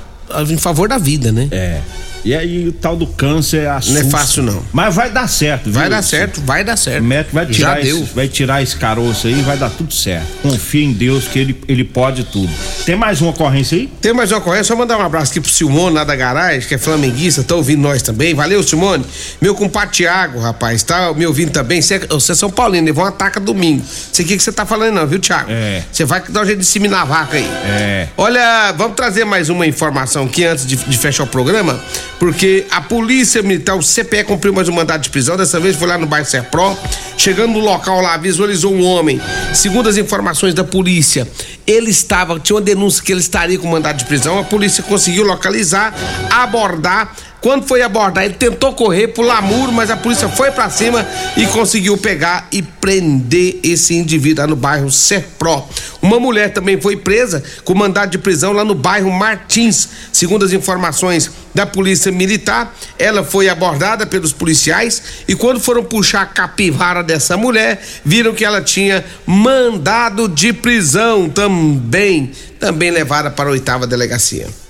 em 0.49 0.57
favor 0.57 0.89
da 0.89 0.99
vida, 0.99 1.31
né? 1.31 1.49
É. 1.51 1.81
E 2.25 2.35
aí 2.35 2.69
o 2.69 2.73
tal 2.73 2.97
do 2.97 3.07
câncer 3.07 3.69
assusta. 3.69 4.01
Não 4.01 4.09
é 4.09 4.11
fácil, 4.11 4.43
não. 4.43 4.63
Mas 4.73 4.95
vai 4.95 5.11
dar 5.11 5.29
certo, 5.29 5.65
viu? 5.65 5.75
Vai 5.75 5.91
dar 5.91 6.03
certo, 6.03 6.41
vai 6.43 6.65
dar 6.65 6.77
certo. 6.77 7.03
O 7.03 7.07
médico 7.07 7.35
vai 7.35 7.47
Já 7.47 7.53
tirar, 7.53 7.81
deu. 7.83 8.03
esse, 8.03 8.15
vai 8.15 8.29
tirar 8.29 8.63
esse 8.63 8.77
caroço 8.77 9.27
aí 9.27 9.43
vai 9.43 9.57
dar 9.57 9.71
tudo 9.71 9.93
certo. 9.93 10.27
Confia 10.43 10.85
em 10.85 10.93
Deus 10.93 11.27
que 11.27 11.39
ele, 11.39 11.61
ele 11.67 11.85
pode 11.85 12.25
tudo. 12.25 12.51
Tem 12.87 12.95
mais 12.95 13.21
uma 13.21 13.31
ocorrência 13.31 13.77
aí? 13.77 13.89
Tem 14.01 14.13
mais 14.13 14.31
uma 14.31 14.39
ocorrência, 14.39 14.65
só 14.65 14.77
mandar 14.77 14.99
um 14.99 15.03
abraço 15.03 15.33
aqui 15.33 15.41
pro 15.41 15.51
Simone 15.51 15.95
lá 15.95 16.05
da 16.05 16.15
garagem, 16.15 16.67
que 16.69 16.75
é 16.75 16.79
flamenguista, 16.79 17.43
tá 17.43 17.55
ouvindo 17.55 17.81
nós 17.83 18.03
também. 18.03 18.35
Valeu, 18.35 18.63
Simone. 18.63 19.05
Meu 19.41 19.55
compadre 19.55 19.91
Thiago, 19.97 20.39
rapaz, 20.39 20.83
tá 20.83 21.13
me 21.13 21.27
ouvindo 21.27 21.51
também. 21.51 21.83
Você 21.83 21.99
você 21.99 22.33
é 22.33 22.35
São 22.35 22.51
Paulino, 22.51 22.87
levou 22.87 23.05
uma 23.05 23.11
ataca 23.11 23.41
domingo. 23.41 23.85
Sei 24.13 24.25
o 24.25 24.29
que 24.29 24.37
que 24.37 24.43
você 24.43 24.53
tá 24.53 24.65
falando 24.65 24.95
não, 24.95 25.07
viu, 25.07 25.19
Thiago? 25.19 25.51
É. 25.51 25.83
Você 25.91 26.05
vai 26.05 26.23
dar 26.29 26.43
um 26.43 26.45
jeito 26.45 26.59
de 26.59 26.65
disseminar 26.65 27.03
a 27.03 27.05
vaca 27.05 27.37
aí. 27.37 27.49
É. 27.65 28.09
Olha, 28.17 28.73
vamos 28.73 28.95
trazer 28.97 29.25
mais 29.25 29.49
uma 29.49 29.67
informação 29.67 30.25
aqui 30.25 30.45
antes 30.45 30.67
de, 30.67 30.77
de 30.77 30.99
fechar 30.99 31.25
o 31.25 31.27
programa, 31.27 31.81
porque 32.23 32.65
a 32.71 32.81
Polícia 32.81 33.43
Militar, 33.43 33.75
o 33.77 33.83
CPE, 33.83 34.23
cumpriu 34.23 34.53
mais 34.53 34.69
um 34.69 34.73
mandado 34.73 35.03
de 35.03 35.11
prisão. 35.11 35.37
Dessa 35.37 35.59
vez 35.59 35.75
foi 35.75 35.89
lá 35.89 35.99
no 35.99 36.07
bairro 36.07 36.25
Serpro. 36.25 36.79
Chegando 37.19 37.55
no 37.55 37.59
local 37.59 38.01
lá, 38.01 38.17
visualizou 38.17 38.73
um 38.73 38.85
homem. 38.85 39.21
Segundo 39.53 39.89
as 39.89 39.97
informações 39.97 40.55
da 40.55 40.63
polícia, 40.63 41.27
ele 41.67 41.91
estava, 41.91 42.39
tinha 42.39 42.55
uma 42.55 42.63
denúncia 42.63 43.03
que 43.03 43.11
ele 43.11 43.21
estaria 43.21 43.59
com 43.59 43.67
mandado 43.67 43.97
de 43.97 44.05
prisão. 44.05 44.39
A 44.39 44.45
polícia 44.45 44.85
conseguiu 44.85 45.25
localizar, 45.25 45.93
abordar. 46.31 47.13
Quando 47.43 47.67
foi 47.67 47.83
abordar, 47.83 48.25
ele 48.25 48.35
tentou 48.35 48.73
correr, 48.73 49.09
pular 49.09 49.43
muro, 49.43 49.73
mas 49.73 49.91
a 49.91 49.97
polícia 49.97 50.29
foi 50.29 50.53
pra 50.53 50.71
cima 50.71 51.05
e 51.37 51.45
conseguiu 51.47 51.99
pegar 51.99 52.47
e 52.53 52.63
prender 52.63 53.59
esse 53.65 53.97
indivíduo 53.97 54.45
lá 54.45 54.47
no 54.47 54.55
bairro 54.55 54.93
Serpro. 54.93 55.65
Uma 56.01 56.21
mulher 56.21 56.53
também 56.53 56.81
foi 56.81 56.97
presa 56.97 57.43
com 57.65 57.75
mandado 57.75 58.13
de 58.13 58.19
prisão 58.19 58.53
lá 58.53 58.65
no 58.65 58.77
bairro 58.77 59.11
Martins. 59.11 59.89
Segundo 60.13 60.45
as 60.45 60.53
informações 60.53 61.33
da 61.53 61.67
Polícia 61.67 62.13
Militar, 62.13 62.73
ela 62.97 63.25
foi 63.25 63.49
abordada 63.49 64.07
pelos 64.07 64.33
policiais 64.33 65.03
e 65.27 65.35
quando 65.35 65.59
foram 65.59 65.83
puxar 65.83 66.23
a 66.23 66.27
capivara 66.27 67.03
dessa 67.03 67.37
mulher, 67.37 67.83
viram 68.05 68.35
que 68.35 68.45
ela 68.45 68.63
tinha 68.63 69.05
mandado 69.27 70.29
de 70.29 70.53
prisão 70.53 71.29
também, 71.29 72.31
também 72.61 72.93
levada 72.93 73.33
para 73.33 73.49
a 73.49 73.53
oitava 73.53 73.85
delegacia. 73.85 74.62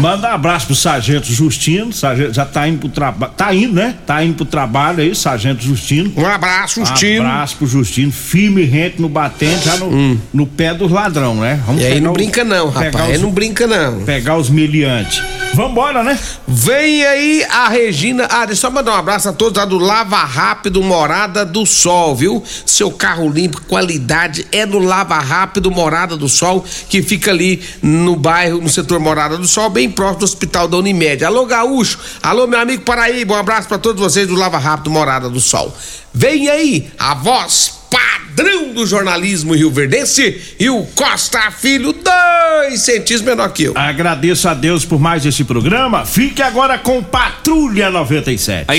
Manda 0.00 0.30
um 0.30 0.34
abraço 0.34 0.66
pro 0.66 0.74
Sargento 0.76 1.26
Justino. 1.32 1.92
Sargento 1.92 2.32
já 2.34 2.44
tá 2.44 2.68
indo 2.68 2.78
pro 2.80 2.88
trabalho. 2.88 3.32
Tá 3.36 3.54
indo, 3.54 3.74
né? 3.74 3.94
Tá 4.06 4.22
indo 4.24 4.34
pro 4.36 4.44
trabalho 4.44 5.00
aí, 5.02 5.14
Sargento 5.14 5.62
Justino. 5.62 6.12
Um 6.16 6.26
abraço, 6.26 6.84
Justino. 6.84 7.24
Um 7.24 7.28
abraço 7.28 7.56
pro 7.56 7.66
Justino. 7.66 8.12
Firme 8.12 8.62
e 8.62 8.64
rente 8.64 9.00
no 9.00 9.08
batente, 9.08 9.64
já 9.64 9.76
no, 9.76 10.18
no 10.32 10.46
pé 10.46 10.72
dos 10.74 10.90
ladrão, 10.90 11.34
né? 11.36 11.60
Vamos 11.66 11.82
Hum. 11.82 11.84
E 11.84 11.86
aí 11.92 12.00
não 12.00 12.10
os- 12.12 12.16
brinca 12.16 12.44
não, 12.44 12.68
rapaz. 12.70 13.16
Os- 13.16 13.22
não 13.22 13.30
brinca 13.30 13.66
não. 13.66 14.00
Pegar 14.04 14.36
os 14.36 14.48
meliantes. 14.50 15.22
Vambora, 15.54 16.04
né? 16.04 16.18
Vem 16.46 17.04
aí 17.04 17.44
a 17.50 17.68
Regina. 17.68 18.24
Ah, 18.30 18.44
deixa 18.44 18.52
eu 18.52 18.56
só 18.56 18.70
mandar 18.70 18.92
um 18.92 18.96
abraço 18.96 19.28
a 19.30 19.32
todos 19.32 19.56
lá 19.58 19.64
do 19.64 19.78
Lava 19.78 20.18
Rápido 20.18 20.82
Morada 20.82 21.44
do 21.44 21.64
Sol, 21.64 22.14
viu? 22.14 22.44
Seu 22.66 22.90
carro 22.90 23.28
limpo, 23.30 23.62
qualidade 23.62 24.46
é 24.52 24.66
no 24.66 24.78
Lava 24.78 25.18
Rápido 25.18 25.70
Morada 25.70 26.16
do 26.18 26.28
Sol, 26.28 26.64
que 26.90 27.02
fica 27.02 27.30
ali 27.30 27.60
no 27.82 28.14
bairro, 28.14 28.60
no 28.60 28.68
setor 28.68 29.00
Morada 29.00 29.38
do 29.38 29.48
Sol, 29.48 29.70
bem 29.70 29.87
próximo 29.90 30.20
do 30.20 30.24
Hospital 30.24 30.68
da 30.68 30.76
Unimed. 30.76 31.24
Alô, 31.24 31.46
Gaúcho. 31.46 31.98
Alô, 32.22 32.46
meu 32.46 32.60
amigo 32.60 32.82
Paraíba. 32.82 33.34
Um 33.34 33.38
abraço 33.38 33.68
pra 33.68 33.78
todos 33.78 34.00
vocês 34.00 34.26
do 34.26 34.34
Lava 34.34 34.58
Rápido 34.58 34.90
Morada 34.90 35.28
do 35.28 35.40
Sol. 35.40 35.76
Vem 36.12 36.48
aí 36.48 36.90
a 36.98 37.14
voz 37.14 37.78
padrão 37.90 38.72
do 38.72 38.86
jornalismo 38.86 39.54
rio-verdense 39.54 40.56
e 40.58 40.68
o 40.70 40.82
Costa 40.94 41.50
Filho, 41.50 41.92
dois 41.92 42.80
centímetros 42.82 43.22
menor 43.22 43.48
que 43.50 43.64
eu. 43.64 43.72
Agradeço 43.74 44.48
a 44.48 44.54
Deus 44.54 44.84
por 44.84 45.00
mais 45.00 45.24
esse 45.24 45.44
programa. 45.44 46.04
Fique 46.04 46.42
agora 46.42 46.78
com 46.78 47.02
Patrulha 47.02 47.90
97. 47.90 48.70